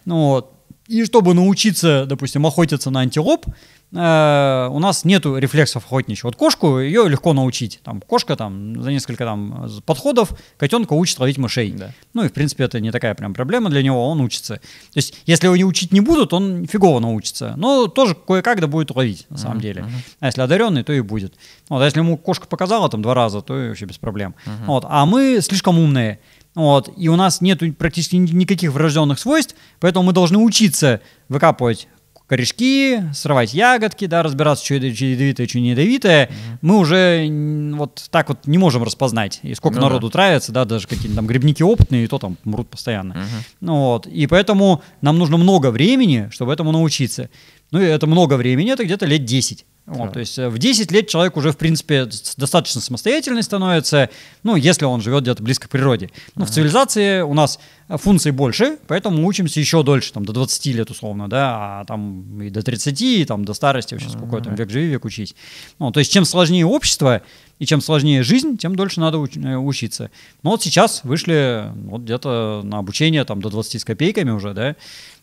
[0.06, 0.54] Ну, вот.
[0.88, 6.24] И чтобы научиться, допустим, охотиться на антилоп, э, у нас нету рефлексов охотничьих.
[6.24, 7.82] Вот кошку, ее легко научить.
[7.84, 11.72] Там, кошка там, за несколько там, подходов котенка учит ловить мышей.
[11.72, 11.92] Да.
[12.14, 14.56] Ну и, в принципе, это не такая прям проблема для него, он учится.
[14.56, 17.54] То есть, если его не учить не будут, он фигово научится.
[17.58, 19.86] Но тоже кое-как да будет ловить, на самом деле.
[20.20, 21.34] А если одаренный, то и будет.
[21.70, 24.36] Вот, а если ему кошка показала там два раза, то вообще без проблем.
[24.66, 24.86] Вот.
[24.88, 26.20] А мы слишком умные.
[26.58, 31.88] Вот, и у нас нет практически ни- никаких врожденных свойств, поэтому мы должны учиться выкапывать
[32.26, 36.30] корешки, срывать ягодки, да, разбираться, что ядовитое, что не ядовитое,
[36.62, 37.28] мы уже
[37.76, 39.40] вот так вот не можем распознать.
[39.44, 39.88] И сколько Ну да.
[39.88, 43.24] народу травится, да, даже какие-то там грибники опытные, и то там мрут постоянно.
[43.62, 44.08] Ну Вот.
[44.08, 47.30] И поэтому нам нужно много времени, чтобы этому научиться.
[47.72, 49.66] Ну и это много времени, это где-то лет 10.
[49.88, 54.10] Вот, то есть э, в 10 лет человек уже, в принципе, достаточно самостоятельный становится,
[54.44, 56.12] ну, если он живет где-то близко к природе.
[56.36, 57.58] Ну, в цивилизации у нас
[57.88, 61.86] э, функций больше, поэтому мы учимся еще дольше, там, до 20 лет условно, да, а
[61.86, 65.36] там и до 30, и там до старости вообще сколько там, век живи, век учись.
[65.80, 67.22] Ну, то есть чем сложнее общество,
[67.60, 70.12] и чем сложнее жизнь, тем дольше надо уч- э, учиться.
[70.44, 74.54] Но вот сейчас вышли ну, вот где-то на обучение там до 20 с копейками уже,
[74.54, 74.76] да,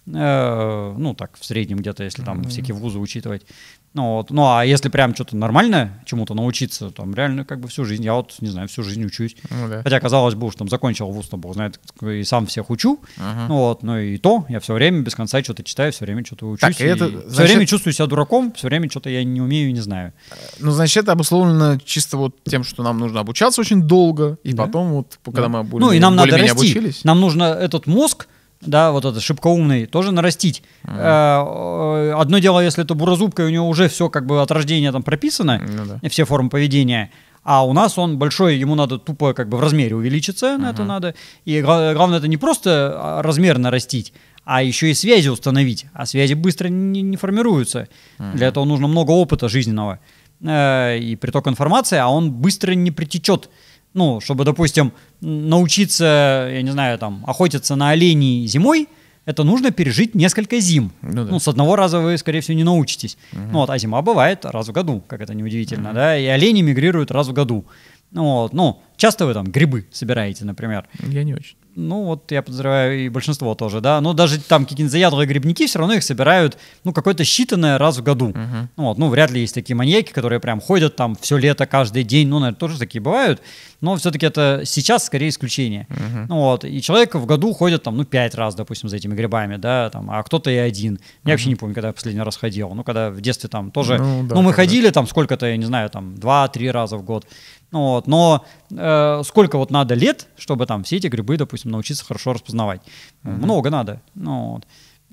[0.07, 3.43] ну так в среднем где-то, если там всякие вузы учитывать.
[3.95, 4.31] Ну, вот.
[4.31, 8.15] ну а если прям что-то нормальное чему-то научиться, там реально как бы всю жизнь, я
[8.15, 9.37] вот не знаю, всю жизнь учусь.
[9.51, 9.83] Ну да.
[9.85, 12.99] Хотя казалось бы, уж там закончил вуз, там бог знает, и сам всех учу.
[13.49, 16.47] Ну вот, но и то, я все время без конца что-то читаю, все время что-то
[16.49, 16.61] учусь.
[16.61, 19.69] Так, и это, все значит- время чувствую себя дураком, все время что-то я не умею
[19.71, 20.13] и не знаю.
[20.59, 24.65] Ну, значит, это обусловлено чисто вот тем, что нам нужно обучаться очень долго, и Да.
[24.65, 26.51] потом вот, когда мы более, Ну и нам надо расти.
[26.51, 27.05] обучились.
[27.05, 28.27] Нам нужно этот мозг,
[28.67, 30.63] да, вот этот шибкоумный, тоже нарастить.
[30.85, 34.93] Э, Одно дело, если это буразубка, и у него уже все как бы от рождения
[34.93, 35.61] там прописано,
[36.03, 37.11] и все формы поведения.
[37.43, 40.83] А у нас он большой, ему надо тупо как бы в размере увеличиться, на это
[40.85, 41.15] надо.
[41.45, 45.85] И гла- главное, это не просто а, размер нарастить, а еще и связи установить.
[45.93, 47.89] А связи быстро не, не формируются.
[48.35, 49.99] Для этого нужно много опыта жизненного
[50.43, 53.51] э, и приток информации, а он быстро не притечет.
[53.95, 58.89] Ну, чтобы, допустим, научиться, я не знаю, там, охотиться на оленей зимой,
[59.25, 60.93] это нужно пережить несколько зим.
[61.03, 61.31] Ну да.
[61.31, 63.17] Ну, с одного раза вы, скорее всего, не научитесь.
[63.33, 67.11] Ну, вот, а зима бывает раз в году, как это неудивительно, да, и олени мигрируют
[67.11, 67.65] раз в году.
[68.11, 70.87] Ну, вот, ну, часто вы там грибы собираете, например.
[71.07, 71.57] Я не очень.
[71.77, 74.01] Ну, вот я подозреваю, и большинство тоже, да.
[74.01, 78.03] Но даже там какие-нибудь заядлые грибники все равно их собирают, ну, какое-то считанное раз в
[78.05, 78.33] году.
[78.77, 82.05] Ну, вот, ну, вряд ли есть такие маньяки, которые прям ходят там все лето, каждый
[82.05, 82.29] день.
[82.29, 83.43] Ну, наверное, тоже такие бывают.
[83.81, 85.89] Но все-таки это сейчас скорее исключение.
[86.29, 86.65] Ну, вот.
[86.65, 90.09] И человек в году ходит там, ну, пять раз, допустим, за этими грибами, да, там,
[90.13, 91.01] а кто-то и один.
[91.25, 92.73] Я вообще не помню, когда я последний раз ходил.
[92.73, 95.57] Ну, когда в детстве там тоже, Ну, ну, да, мы когда- ходили там сколько-то, я
[95.57, 97.27] не знаю, там, два-три раза в год.
[97.73, 98.07] Ну, вот.
[98.07, 98.45] Но
[98.85, 102.83] э, сколько вот надо лет, чтобы там все эти грибы, допустим, научиться хорошо распознавать?
[103.23, 104.01] Много надо.
[104.15, 104.67] Ну, вот.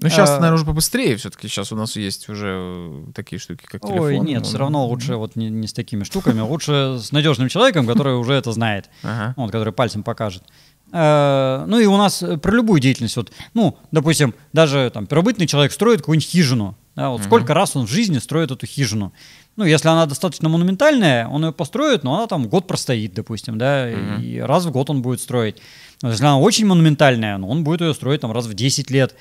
[0.04, 1.48] Ну, сейчас, А, наверное, уже побыстрее все-таки.
[1.48, 4.02] Сейчас у нас есть уже э, такие штуки, как телефон.
[4.02, 7.86] Ой, нет, все равно лучше вот не, не с такими штуками, лучше с надежным человеком,
[7.86, 9.34] который уже это знает, Ага.
[9.38, 10.44] вот, который пальцем покажет.
[10.92, 15.46] Э, Ну и у нас э, про любую деятельность, вот, ну, допустим, даже там первобытный
[15.48, 19.14] человек строит какую-нибудь хижину, да, вот сколько раз он в жизни строит эту хижину.
[19.62, 23.92] Ну, если она достаточно монументальная, он ее построит, но она там год простоит, допустим, да,
[24.20, 25.58] и раз в год он будет строить.
[26.02, 29.14] Но если она очень монументальная, ну, он будет ее строить там раз в 10 лет.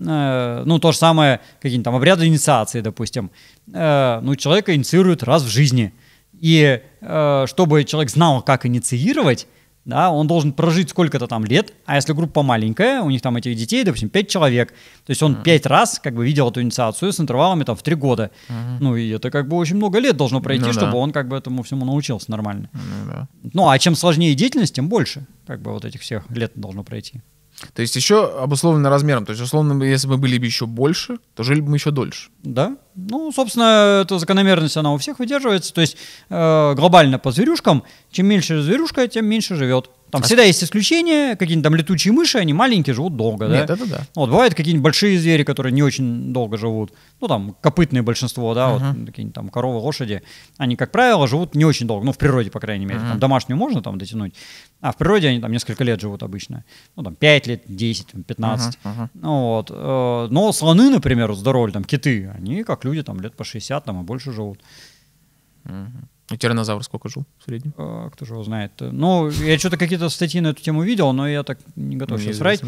[0.00, 3.30] Э, Ну, то же самое, какие-нибудь там обряды инициации, допустим.
[3.72, 5.92] Э, Ну, человека инициируют раз в жизни.
[6.40, 9.46] И э, чтобы человек знал, как инициировать,
[9.84, 13.54] да, он должен прожить сколько-то там лет, а если группа маленькая, у них там этих
[13.56, 17.20] детей, допустим, 5 человек, то есть он 5 раз как бы видел эту инициацию с
[17.20, 18.30] интервалами там в 3 года.
[18.80, 20.80] Ну и это как бы очень много лет должно пройти, Ну да.
[20.80, 22.70] чтобы он как бы этому всему научился нормально.
[22.72, 22.80] Ну,
[23.12, 23.28] да.
[23.52, 27.20] Ну а чем сложнее деятельность, тем больше как бы вот этих всех лет должно пройти.
[27.72, 29.24] То есть еще обусловлено размером.
[29.24, 32.30] То есть, условно, если мы были бы еще больше, то жили бы мы еще дольше.
[32.42, 32.76] Да.
[32.94, 35.72] Ну, собственно, эта закономерность, она у всех выдерживается.
[35.72, 35.96] То есть
[36.28, 39.90] э, глобально по зверюшкам, чем меньше зверюшка, тем меньше живет.
[40.14, 43.60] Там А всегда есть исключения, какие-нибудь там летучие мыши, они маленькие, живут долго, да?
[43.62, 44.06] Нет, это да.
[44.14, 46.92] Вот, бывают какие-нибудь большие звери, которые не очень долго живут.
[47.20, 50.22] Ну, там, копытные большинство, да, вот какие-нибудь там коровы, лошади.
[50.56, 52.06] Они, как правило, живут не очень долго.
[52.06, 53.00] Ну, в природе, по крайней мере.
[53.00, 54.36] Там домашнюю можно там дотянуть.
[54.80, 56.64] А в природе они там несколько лет живут обычно.
[56.94, 58.78] Ну, там, 5 лет, 10, там, 15.
[59.14, 59.70] Ну, вот.
[59.74, 64.00] э, Но слоны, например, здоровые, там, киты, они, как люди, там, лет по 60, там,
[64.00, 64.60] и больше живут.
[66.30, 67.74] И тиранозавр сколько жил в среднем?
[67.76, 68.72] Э, Кто же его знает?
[68.80, 72.38] Ну, я что-то какие-то статьи на эту тему видел, но я так не готов сейчас
[72.38, 72.62] врать.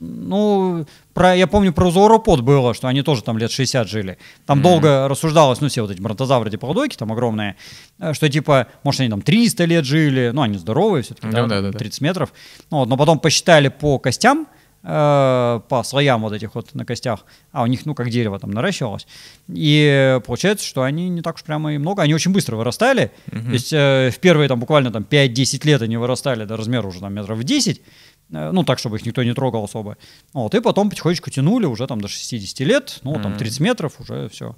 [0.00, 4.18] Ну, про, я помню, про зооропод было, что они тоже там лет 60 жили.
[4.44, 7.56] Там долго рассуждалось, ну, все вот эти бронтозавры, диплодоки там огромные,
[7.98, 11.46] э, что типа, может, они там 300 лет жили, ну, они здоровые все-таки, Ну, да,
[11.46, 11.78] да, да.
[11.78, 12.32] 30 метров.
[12.70, 14.46] Ну, вот, но потом посчитали по костям,
[14.84, 18.50] э, по слоям вот этих вот на костях, а у них, ну, как дерево там
[18.50, 19.06] наращивалось.
[19.48, 23.10] И получается, что они не так уж прямо и много, они очень быстро вырастали.
[23.30, 27.00] То есть э, в первые там буквально там 5-10 лет они вырастали до размера уже
[27.00, 27.80] там метров 10,
[28.32, 29.96] э, ну, так, чтобы их никто не трогал особо.
[30.32, 34.28] Вот, и потом потихонечку тянули уже там до 60 лет, ну, там 30 метров уже
[34.28, 34.54] все.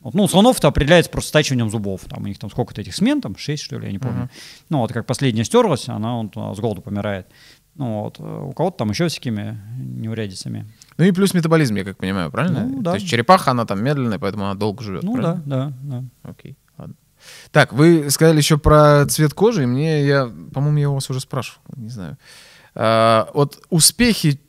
[0.00, 2.02] Вот, ну, у слонов это определяется просто стачиванием зубов.
[2.08, 4.30] Там у них там сколько-то этих смен, там 6, что ли, я не помню.
[4.68, 7.26] Ну, вот как последняя стерлась, она он, а, с голоду помирает.
[7.78, 8.16] Ну, вот.
[8.18, 10.66] э, У кого-то там еще всякими неурядицами.
[10.98, 12.66] Ну и плюс метаболизм, я как понимаю, правильно?
[12.66, 12.90] Ну, да.
[12.90, 15.04] То есть черепаха, она там медленная, поэтому она долго живет.
[15.04, 15.42] Ну правильно?
[15.46, 16.30] да, да, да.
[16.30, 16.96] Окей, ладно.
[17.52, 21.20] Так, вы сказали еще про цвет кожи, и мне, я, по-моему, я у вас уже
[21.20, 22.18] спрашивал, не знаю.
[22.74, 24.40] А, вот успехи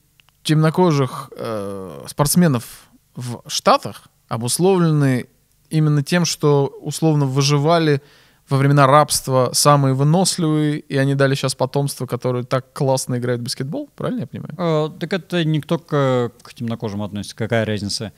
[0.44, 5.28] темнокожих э, спортсменов в Штатах обусловлены
[5.70, 8.02] именно тем, что условно выживали
[8.50, 13.44] во времена рабства самые выносливые, и они дали сейчас потомство, которое так классно играет в
[13.44, 14.54] баскетбол, правильно я понимаю?
[14.58, 18.12] Э, так это не только к темнокожим относится, какая разница.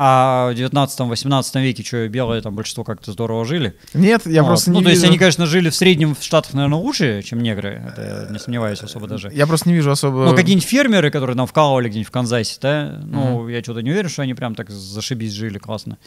[0.00, 3.74] А в 19-18 веке что, белые там большинство как-то здорово жили.
[3.94, 4.50] Нет, я Вот.
[4.50, 5.10] просто ну, не то есть вижу...
[5.10, 7.82] они, конечно, жили в среднем в Штатах, наверное, лучше, чем негры.
[7.84, 9.28] Это я не сомневаюсь особо даже.
[9.34, 10.26] Я просто не вижу особо...
[10.26, 14.08] Ну, какие-нибудь фермеры, которые там вкалывали где-нибудь в Канзасе, да, ну, я что-то не уверен,
[14.08, 15.98] что они прям так зашибись жили классно.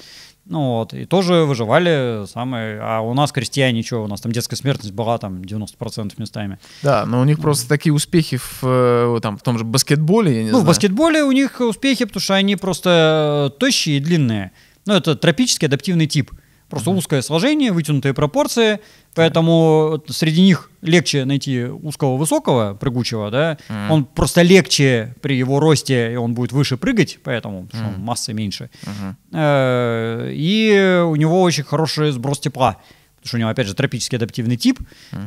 [0.46, 2.80] Ну вот, и тоже выживали самые...
[2.82, 6.58] А у нас крестьяне, что, у нас там детская смертность была там 90% местами.
[6.82, 10.40] Да, но у них просто такие успехи в, э, там, в том же баскетболе, я
[10.40, 10.64] не ну, знаю.
[10.64, 14.52] в баскетболе у них успехи, потому что они просто э, тощие и длинные.
[14.86, 16.32] Ну, это тропический адаптивный тип.
[16.72, 18.80] Просто узкое сложение, вытянутые пропорции,
[19.14, 23.58] поэтому вот среди них легче найти узкого высокого прыгучего, да.
[23.70, 23.92] Мгм.
[23.92, 28.02] Он просто легче при его росте, и он будет выше прыгать, поэтому потому что он
[28.04, 28.70] массы меньше.
[29.32, 32.78] Э, И у него очень хороший сброс тепла.
[33.22, 34.80] Потому что у него, опять же, тропический адаптивный тип,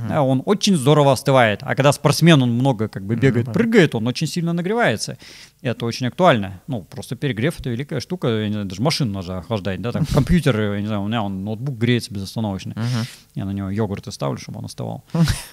[0.09, 1.61] да, он очень здорово остывает.
[1.63, 5.17] А когда спортсмен, он много как бы бегает, прыгает, он очень сильно нагревается.
[5.63, 6.61] И это очень актуально.
[6.67, 8.29] Ну, просто перегрев— это великая штука.
[8.29, 11.23] Я не знаю, даже машину нужно охлаждать, да, там компьютер, я не знаю, у меня
[11.23, 12.73] он ноутбук греется безостановочно.
[12.73, 13.07] Мгм.
[13.35, 15.05] Я на него йогурты ставлю, чтобы он остывал.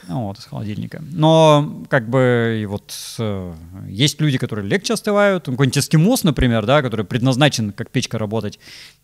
[0.07, 1.01] Ну, вот, из холодильника.
[1.11, 3.53] Но, как бы, и вот э,
[3.87, 5.47] есть люди, которые легче остывают.
[5.47, 8.59] Ну, Какой-нибудь эскимос, например, да, который предназначен как печка работать.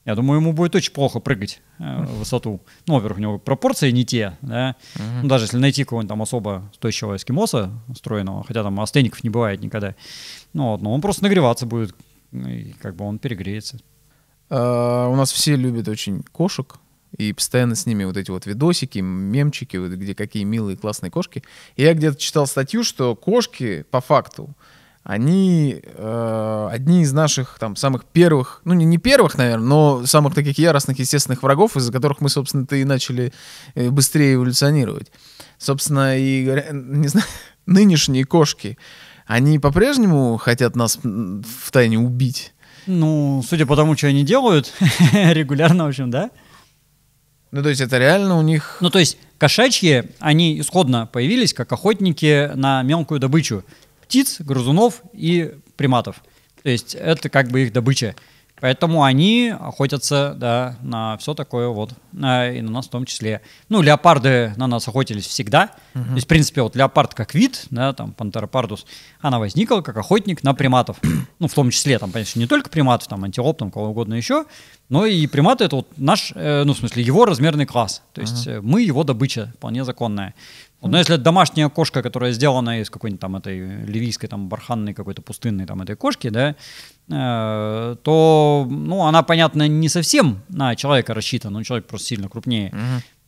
[0.05, 2.61] Я думаю, ему будет очень плохо прыгать э, в высоту.
[2.85, 4.75] Ну, во-первых, у него пропорции не те, да.
[5.21, 9.61] Ну, даже если найти какого-нибудь там особо стоящего эскимоса стройного, хотя там астеников не бывает
[9.61, 9.95] никогда,
[10.53, 11.95] ну, вот, но он просто нагреваться будет,
[12.31, 13.79] и как бы он перегреется.
[14.49, 16.75] А, У нас все любят очень кошек,
[17.17, 21.43] и постоянно с ними вот эти вот видосики, мемчики, вот где какие милые классные кошки.
[21.75, 24.49] И я где-то читал статью, что кошки, по факту,
[25.07, 30.35] они э, одни из наших там самых первых, ну не, не первых, наверное, но самых
[30.35, 33.31] таких яростных естественных врагов, из-за которых мы, собственно-то, и начали
[33.75, 35.09] э, быстрее эволюционировать.
[35.57, 36.43] Собственно, и
[36.73, 37.25] не знаю,
[37.65, 38.77] нынешние кошки,
[39.25, 42.53] они по-прежнему хотят нас в тайне убить.
[42.85, 44.73] Ну, судя по тому, что они делают,
[45.13, 46.31] регулярно, в общем, да?
[47.51, 48.79] Ну, то есть это реально у них...
[48.81, 53.63] Ну, то есть кошачьи, они исходно появились как охотники на мелкую добычу.
[54.07, 56.23] Птиц, грызунов и приматов.
[56.63, 58.15] То есть это как бы их добыча.
[58.59, 63.41] Поэтому они охотятся, да, на все такое вот, и на нас в том числе.
[63.69, 65.67] Ну, леопарды на нас охотились всегда.
[65.93, 68.87] То есть, в принципе, вот леопард как вид, да, там, пантера пардус,
[69.21, 70.97] она возникла как охотник на приматов.
[71.39, 74.45] Ну, в том числе, там, конечно, не только приматов, там, антилоп, там, кого угодно еще,
[74.89, 78.01] но и приматы— это вот наш, э, ну, в смысле, его размерный класс.
[78.13, 80.33] То есть э, мы его добыча, вполне законная.
[80.81, 85.21] Но если это домашняя кошка, которая сделана из какой-нибудь там этой ливийской, там, барханной какой-то
[85.21, 86.55] пустынной там этой кошки, да,
[87.09, 92.73] э, то, ну, она, понятно, не совсем на человека рассчитана, но человек просто сильно крупнее.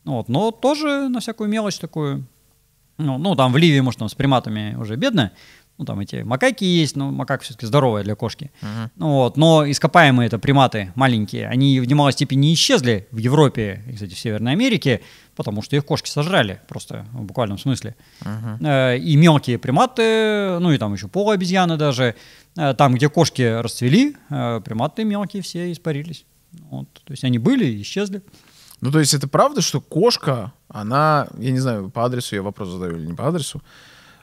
[0.04, 2.24] Ну Вот, но тоже на всякую мелочь такую.
[2.98, 5.32] Ну, ну, там в Ливии, может, там с приматами уже бедно.
[5.78, 8.50] Ну, там эти макаки есть, но макак все-таки здоровая для кошки.
[8.96, 13.94] Ну, вот, но ископаемые это приматы маленькие, они в немалой степени исчезли в Европе и,
[13.94, 15.00] кстати, в Северной Америке,
[15.40, 17.94] потому что их кошки сожрали, просто в буквальном смысле.
[18.60, 22.14] Э, И мелкие приматы, ну и там еще полуобезьяны даже,
[22.58, 26.26] э, там, где кошки расцвели, э, приматы мелкие все испарились.
[26.70, 28.20] Вот, то есть они были и исчезли.
[28.82, 32.68] Ну, то есть это правда, что кошка, она, я не знаю, по адресу я вопрос
[32.68, 33.62] задаю или не по адресу,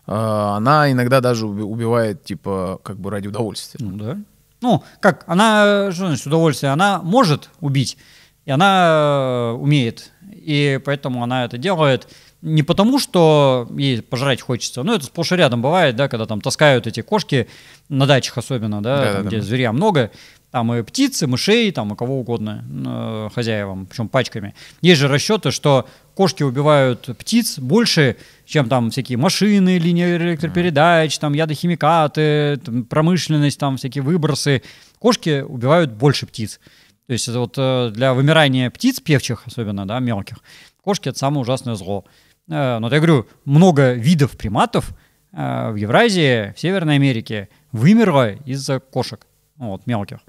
[0.06, 3.84] она иногда даже уби- убивает, типа, как бы ради удовольствия.
[3.84, 4.18] Ну да.
[4.62, 6.72] Ну, как, она, что значит удовольствие?
[6.72, 7.98] Она может убить,
[8.46, 10.12] и она умеет.
[10.40, 12.08] И поэтому она это делает
[12.42, 14.84] не потому, что ей пожрать хочется.
[14.84, 17.48] Ну, это сплошь и рядом бывает, да, когда там таскают эти кошки,
[17.90, 19.18] на дачах особенно, да, Да-да-да.
[19.20, 20.12] там, где зверя много.
[20.52, 24.56] Там и птицы, мышей, там и кого угодно, э, хозяевам, причем пачками.
[24.82, 28.16] Есть же расчеты, что кошки убивают птиц больше,
[28.46, 34.62] чем там всякие машины, линии электропередач, там ядохимикаты, там, промышленность, там всякие выбросы.
[35.00, 36.60] Кошки убивают больше птиц.
[37.08, 40.38] То есть это вот э, для вымирания птиц, певчих особенно, да, мелких,
[40.82, 42.06] кошки— это самое ужасное зло.
[42.50, 44.90] Э, Но вот я говорю, много видов приматов
[45.32, 49.26] э, в Евразии, в Северной Америке вымерло из-за кошек,
[49.58, 50.20] ну, вот, мелких.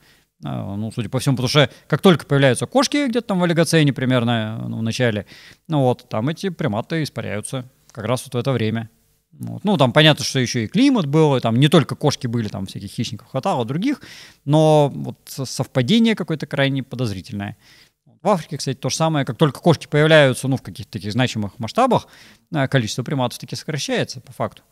[0.41, 4.67] Ну, судя по всему, потому что как только появляются кошки где-то там в олигоцене примерно,
[4.69, 5.27] ну, в начале,
[5.67, 8.89] ну вот, там эти приматы испаряются как раз вот в это время.
[9.39, 9.63] Вот.
[9.65, 12.67] Ну, там понятно, что еще и климат был, и там не только кошки были, там
[12.67, 14.01] всяких хищников хватало, других,
[14.45, 17.57] но вот со- совпадение какое-то крайне подозрительное.
[18.21, 21.59] В Африке, кстати, то же самое, как только кошки появляются, ну, в каких-то таких значимых
[21.61, 22.09] масштабах,
[22.53, 24.63] э, количество приматов таки сокращается, по факту.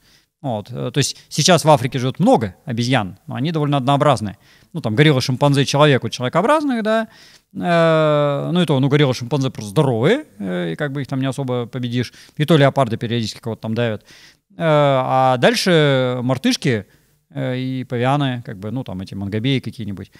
[0.43, 0.69] Вот.
[0.71, 4.37] э, То есть сейчас в Африке живет много обезьян, но они довольно однообразные.
[4.73, 7.09] Ну, там горилла, шимпанзе, человек, вот человекообразных, да.
[7.55, 10.25] Э, Ну, и то, ну, горилла, шимпанзе просто здоровые,
[10.73, 12.12] и как бы их там не особо победишь.
[12.37, 14.05] И то леопарды периодически кого-то там давят.
[14.57, 16.87] Э, А дальше мартышки
[17.30, 20.11] э, и павианы, как бы, ну, там эти мангобеи какие-нибудь.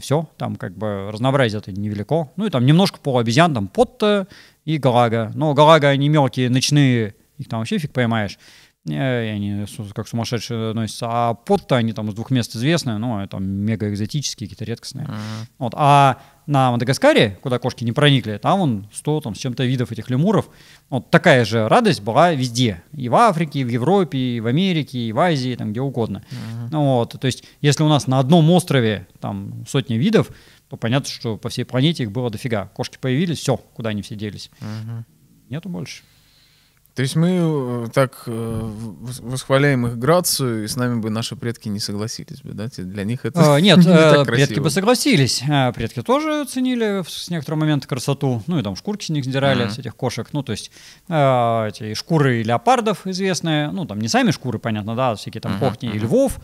[0.00, 2.30] Все, там как бы разнообразие это невелико.
[2.36, 4.26] Ну, и там немножко полуобезьян, там потта
[4.64, 5.30] и галага.
[5.34, 8.38] Но галага, они мелкие, ночные, их там вообще фиг поймаешь.
[8.88, 11.06] Э, И они как сумасшедшие носятся.
[11.10, 15.08] А потта, они там из двух мест известны, ну, это там мега экзотические, какие-то редкостные.
[15.58, 15.74] Вот.
[15.76, 20.10] А на Мадагаскаре, куда кошки не проникли, там он 100 там, с чем-то видов этих
[20.10, 20.48] лемуров.
[20.90, 22.82] Вот такая же радость была везде.
[22.92, 26.24] И в Африке, и в Европе, и в Америке, и в Азии, там где угодно.
[26.70, 27.16] Ну Вот.
[27.18, 30.30] То есть, если у нас на одном острове там сотни видов,
[30.68, 32.70] то понятно, что по всей планете их было дофига.
[32.74, 34.50] Кошки появились, все, куда они все делись.
[35.48, 36.02] Нету больше.
[36.94, 41.36] То есть мы э, так э, вос- восхваляем их грацию, и с нами бы наши
[41.36, 42.66] предки не согласились бы, да?
[42.76, 44.64] Для них это Э, Нет, не так э, предки красиво.
[44.64, 45.42] бы согласились.
[45.48, 48.42] Э, Предки тоже ценили с некоторого момента красоту.
[48.46, 50.28] Ну и там шкурки с них сдирали, с этих кошек.
[50.32, 50.70] Ну то есть
[51.08, 53.70] э, эти шкуры леопардов известные.
[53.70, 56.40] Ну там не сами шкуры, понятно, да, а всякие там кохни и львов.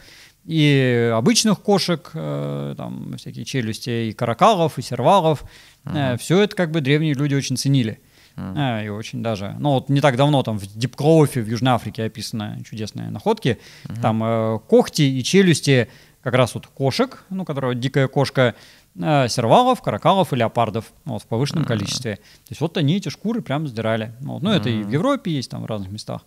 [0.47, 5.45] И обычных кошек, э, там всякие челюсти, и каракалов, и сервалов.
[6.19, 8.01] Все это как бы древние люди очень ценили.
[8.57, 9.57] Э, И очень даже.
[9.59, 13.59] Ну, вот не так давно там в Дипкроуфе в Южной Африке описаны чудесные находки.
[14.01, 15.89] Там э, когти и челюсти
[16.23, 18.55] как раз вот кошек, ну, которая дикая кошка,
[18.99, 22.17] сервалов, каракалов и леопардов вот, в повышенном количестве.
[22.17, 24.13] То есть вот они эти шкуры прям сдирали.
[24.21, 26.23] Ну, вот, ну, это и в Европе есть, там в разных местах.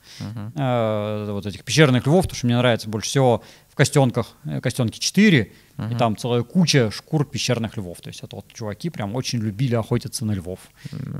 [0.56, 4.99] Э, вот этих пещерных львов, то, что мне нравится больше всего в Костенках, э, Костенки
[4.99, 5.52] 4,
[5.91, 8.02] и там целая куча шкур пещерных львов.
[8.02, 10.60] То есть это вот чуваки прям очень любили охотиться на львов.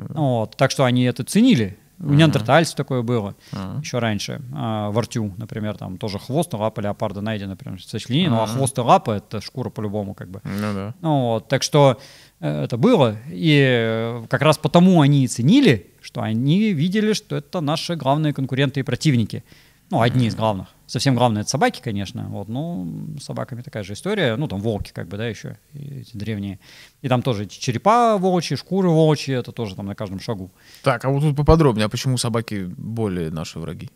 [0.09, 1.77] Вот, так что они это ценили.
[2.03, 3.35] У неандертальцев такое было
[3.79, 4.41] еще раньше.
[4.53, 8.27] А, в Артю, например, там тоже хвост и лапа леопарда найдены, например, сочли.
[8.27, 10.41] Ну, а хвост и лапа— это шкура по-любому как бы.
[10.43, 10.93] Ну да.
[11.01, 11.99] Ну, вот, так что
[12.39, 13.17] э, это было.
[13.29, 18.33] И э, как раз потому они и ценили, что они видели, что это наши главные
[18.33, 19.43] конкуренты и противники.
[19.89, 20.67] Ну, одни из главных.
[20.91, 22.27] Совсем главное— это собаки, конечно.
[22.27, 24.35] Вот, ну, с собаками такая же история.
[24.35, 26.59] Ну, там волки, как бы, да, еще эти древние.
[27.01, 30.51] И там тоже черепа волчьи, шкуры волчьи, это тоже там на каждом шагу.
[30.84, 33.89] Так, а вот тут поподробнее, а почему собаки более наши враги?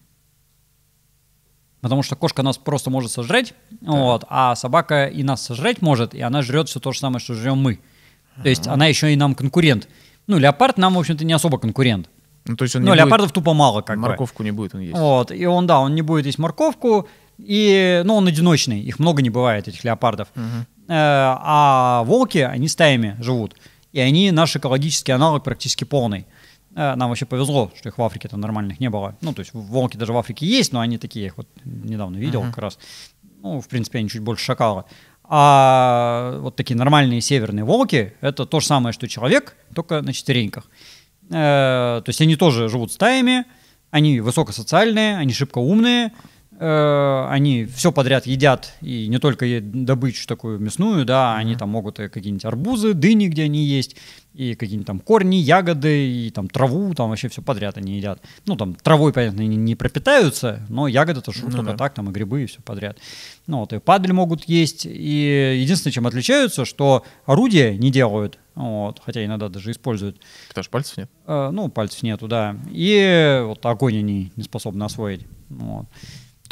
[1.82, 6.22] Потому что кошка нас просто может сожрать, вот, а собака и нас сожрать может, и
[6.22, 7.82] она жрет все то же самое, что жрем мы.
[8.42, 9.90] То есть она еще и нам конкурент.
[10.28, 12.10] Ну, леопард нам, в общем-то, не особо конкурент.
[12.46, 14.04] Ну, то есть он Ну, не будет- леопардов тупо мало, как бы.
[14.08, 14.98] морковку не будет он есть.
[14.98, 17.08] Вот, и он, да, он не будет есть морковку,
[17.38, 20.28] и, ну, он одиночный, их много не бывает, этих леопардов.
[20.36, 23.56] Э, а волки, они стаями живут,
[23.92, 26.26] и они наш экологический аналог практически полный.
[26.76, 29.16] Э, Нам вообще повезло, что их в Африке-то нормальных не было.
[29.22, 32.42] Ну, то есть волки даже в Африке есть, но они такие, их вот недавно видел
[32.44, 32.78] как раз.
[33.42, 34.86] Ну, в принципе, они чуть больше шакала.
[35.28, 40.66] А вот такие нормальные северные волки— это то же самое, что человек, только на четвереньках.
[41.30, 43.46] Э, то есть они тоже живут стаями,
[43.92, 46.12] они высокосоциальные, они шибко умные,
[46.58, 52.08] они все подряд едят, и не только добычу такую мясную, да, они там могут и
[52.08, 53.98] какие-нибудь арбузы, дыни, где они есть,
[54.34, 58.22] и какие-нибудь там корни, ягоды, и там траву, там вообще все подряд они едят.
[58.46, 61.78] Ну, там травой, понятно, они не пропитаются, но ягоды-то что Ну только да.
[61.78, 62.98] так, там и грибы, и все подряд.
[63.48, 69.02] Ну, вот, и падаль могут есть, и единственное, чем отличаются, что орудия не делают, вот,
[69.06, 71.10] хотя иногда даже используют, Потому что пальцев нет.
[71.28, 72.58] Э, ну, пальцев нету, да.
[72.72, 75.26] И вот огонь они не способны освоить.
[75.50, 75.86] Вот.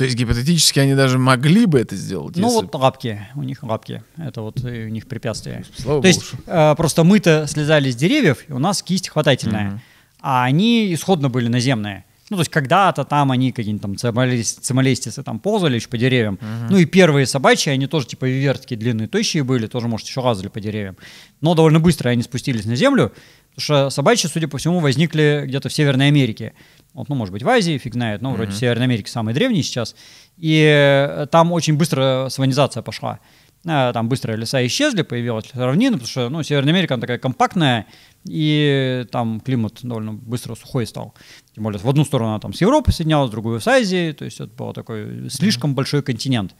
[0.04, 3.64] То есть гипотетически они даже могли бы это сделать, Ну, если- вот лапки, у них
[3.64, 4.04] лапки.
[4.18, 5.64] Это вот э, у них препятствие.
[5.78, 6.44] Слава То есть богу.
[6.48, 9.70] э, просто мы-то слезали с деревьев, и у нас кисть хватательная.
[9.72, 9.82] Мгм.
[10.22, 12.04] А они исходно были наземные.
[12.30, 16.38] Ну, то есть когда-то там они какие-нибудь там цималес- цималестисы там ползали еще по деревьям.
[16.70, 20.50] Ну и первые собачьи, они тоже типа вертки длинные, тощие были, тоже, может, еще лазали
[20.50, 20.98] по деревьям.
[21.40, 23.14] Но довольно быстро они спустились на землю,
[23.56, 26.54] потому что собачьи, судя по всему, возникли где-то в Северной Америке.
[26.94, 29.64] Вот, ну, может быть, в Азии, фиг знает, но вроде в Северной Америке самые древние
[29.64, 29.96] сейчас.
[30.38, 33.20] И э, там очень быстро сванизация пошла.
[33.66, 37.88] Э, Там быстро леса исчезли, появилась равнина, потому что, ну, Северная Америка, она такая компактная,
[38.26, 41.14] и там климат довольно быстро сухой стал.
[41.56, 44.26] Тем более, в одну сторону она там с Европы соединялась, в другую с Азией, то
[44.26, 46.56] есть это был такой слишком большой континент.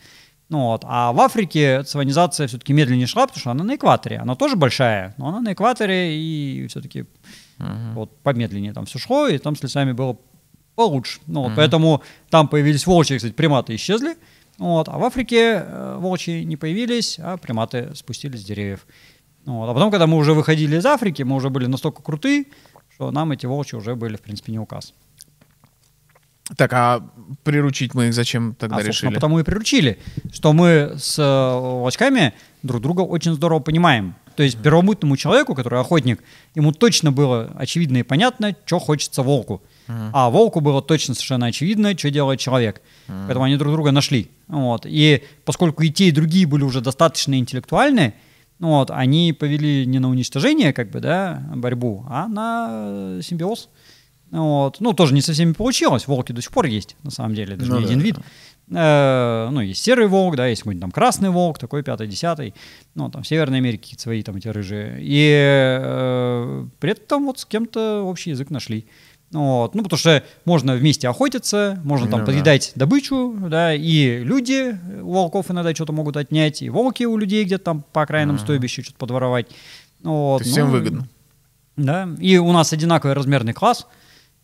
[0.50, 0.84] Ну вот.
[0.86, 4.18] А в Африке цивилизация все-таки медленнее шла, потому что она на экваторе.
[4.18, 7.06] Она тоже большая, но она на экваторе, и все-таки
[7.94, 10.18] вот помедленнее там все шло, и там с лесами было
[10.76, 11.20] получше.
[11.28, 14.16] Ну, вот, Поэтому там появились волчьи, кстати, приматы исчезли.
[14.58, 18.86] Вот, а в Африке э, волчьи не появились, а приматы спустились с деревьев.
[19.46, 22.46] Вот, а потом, когда мы уже выходили из Африки, мы уже были настолько крутые,
[22.94, 24.94] что нам эти волчьи уже были, в принципе, не указ.
[26.58, 27.10] Так, а
[27.44, 29.14] приручить мы их зачем тогда а, решили?
[29.14, 29.98] потому и приручили,
[30.34, 32.34] что мы с э, волчками
[32.64, 34.16] друг друга очень здорово понимаем.
[34.36, 36.22] То есть первомутному человеку, который охотник,
[36.56, 39.62] ему точно было очевидно и понятно, что хочется волку.
[39.88, 42.82] А волку было точно совершенно очевидно, что делает человек.
[43.08, 44.32] Поэтому они друг друга нашли.
[44.48, 44.86] Вот.
[44.86, 48.14] И поскольку и те, и другие были уже достаточно интеллектуальны,
[48.60, 53.68] вот, они повели не на уничтожение, как бы, да, борьбу, а на э, симбиоз.
[54.34, 54.78] Вот.
[54.80, 56.08] Ну, тоже не со всеми получилось.
[56.08, 58.04] Волки до сих пор есть, на самом деле, даже Ну не да, один да.
[58.06, 58.16] вид.
[58.72, 62.56] Э, ну, есть серый волк, да, есть какой-нибудь там красный волк, такой пятый, десятый.
[62.96, 64.98] Ну, там в Северной Америке свои там эти рыжие.
[65.02, 65.30] И
[65.80, 68.88] э, при этом вот с кем-то общий язык нашли.
[69.32, 69.76] Вот.
[69.76, 72.32] Ну, потому что можно вместе охотиться, можно там Ну да.
[72.32, 77.44] подъедать добычу, да, и люди у волков иногда что-то могут отнять, и волки у людей
[77.44, 79.48] где-то там по окраинам стойбища что-то подворовать.
[80.04, 80.40] Вот.
[80.40, 81.08] То есть всем Ну, выгодно.
[81.78, 83.88] Да, и у нас одинаковый размерный класс,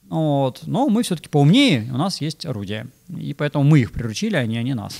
[0.09, 4.45] вот, но мы все-таки поумнее, у нас есть орудия, и поэтому мы их приручили, а
[4.45, 4.97] не они нас.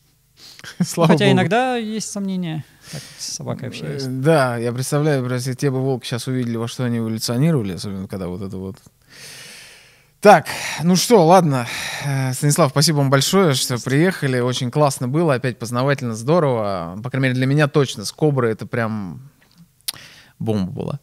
[0.80, 1.36] Слава Хотя богу.
[1.36, 4.04] иногда есть сомнения, как с собакой Э, общаюсь.
[4.04, 8.28] Да, я представляю, если те бы волки сейчас увидели, во что они эволюционировали, особенно когда
[8.28, 8.76] вот это вот.
[10.20, 10.46] Так,
[10.82, 11.66] ну что, ладно.
[12.04, 14.40] Э, Станислав, спасибо вам большое, что приехали.
[14.40, 16.98] Очень классно было, опять познавательно, здорово.
[17.02, 18.04] По крайней мере, для меня точно.
[18.04, 19.30] С Кобры это прям
[20.38, 21.00] бомба была.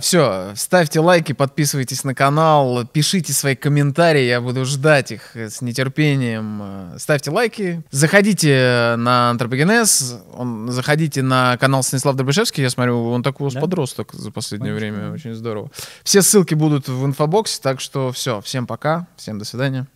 [0.00, 6.60] Все, ставьте лайки, подписывайтесь на канал, пишите свои комментарии, я буду ждать их с нетерпением.
[6.62, 13.22] Э, Ставьте лайки, заходите на Антропогенез, он- заходите на канал Станислав Дробышевский, я смотрю, он
[13.24, 13.60] такой у вас Да.
[13.60, 14.98] подросток за последнее Конечно.
[15.00, 15.70] время, очень здорово.
[16.04, 19.88] Все ссылки будут в инфобоксе, так что все, всем пока, всем до свидания.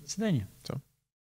[0.00, 0.46] До свидания.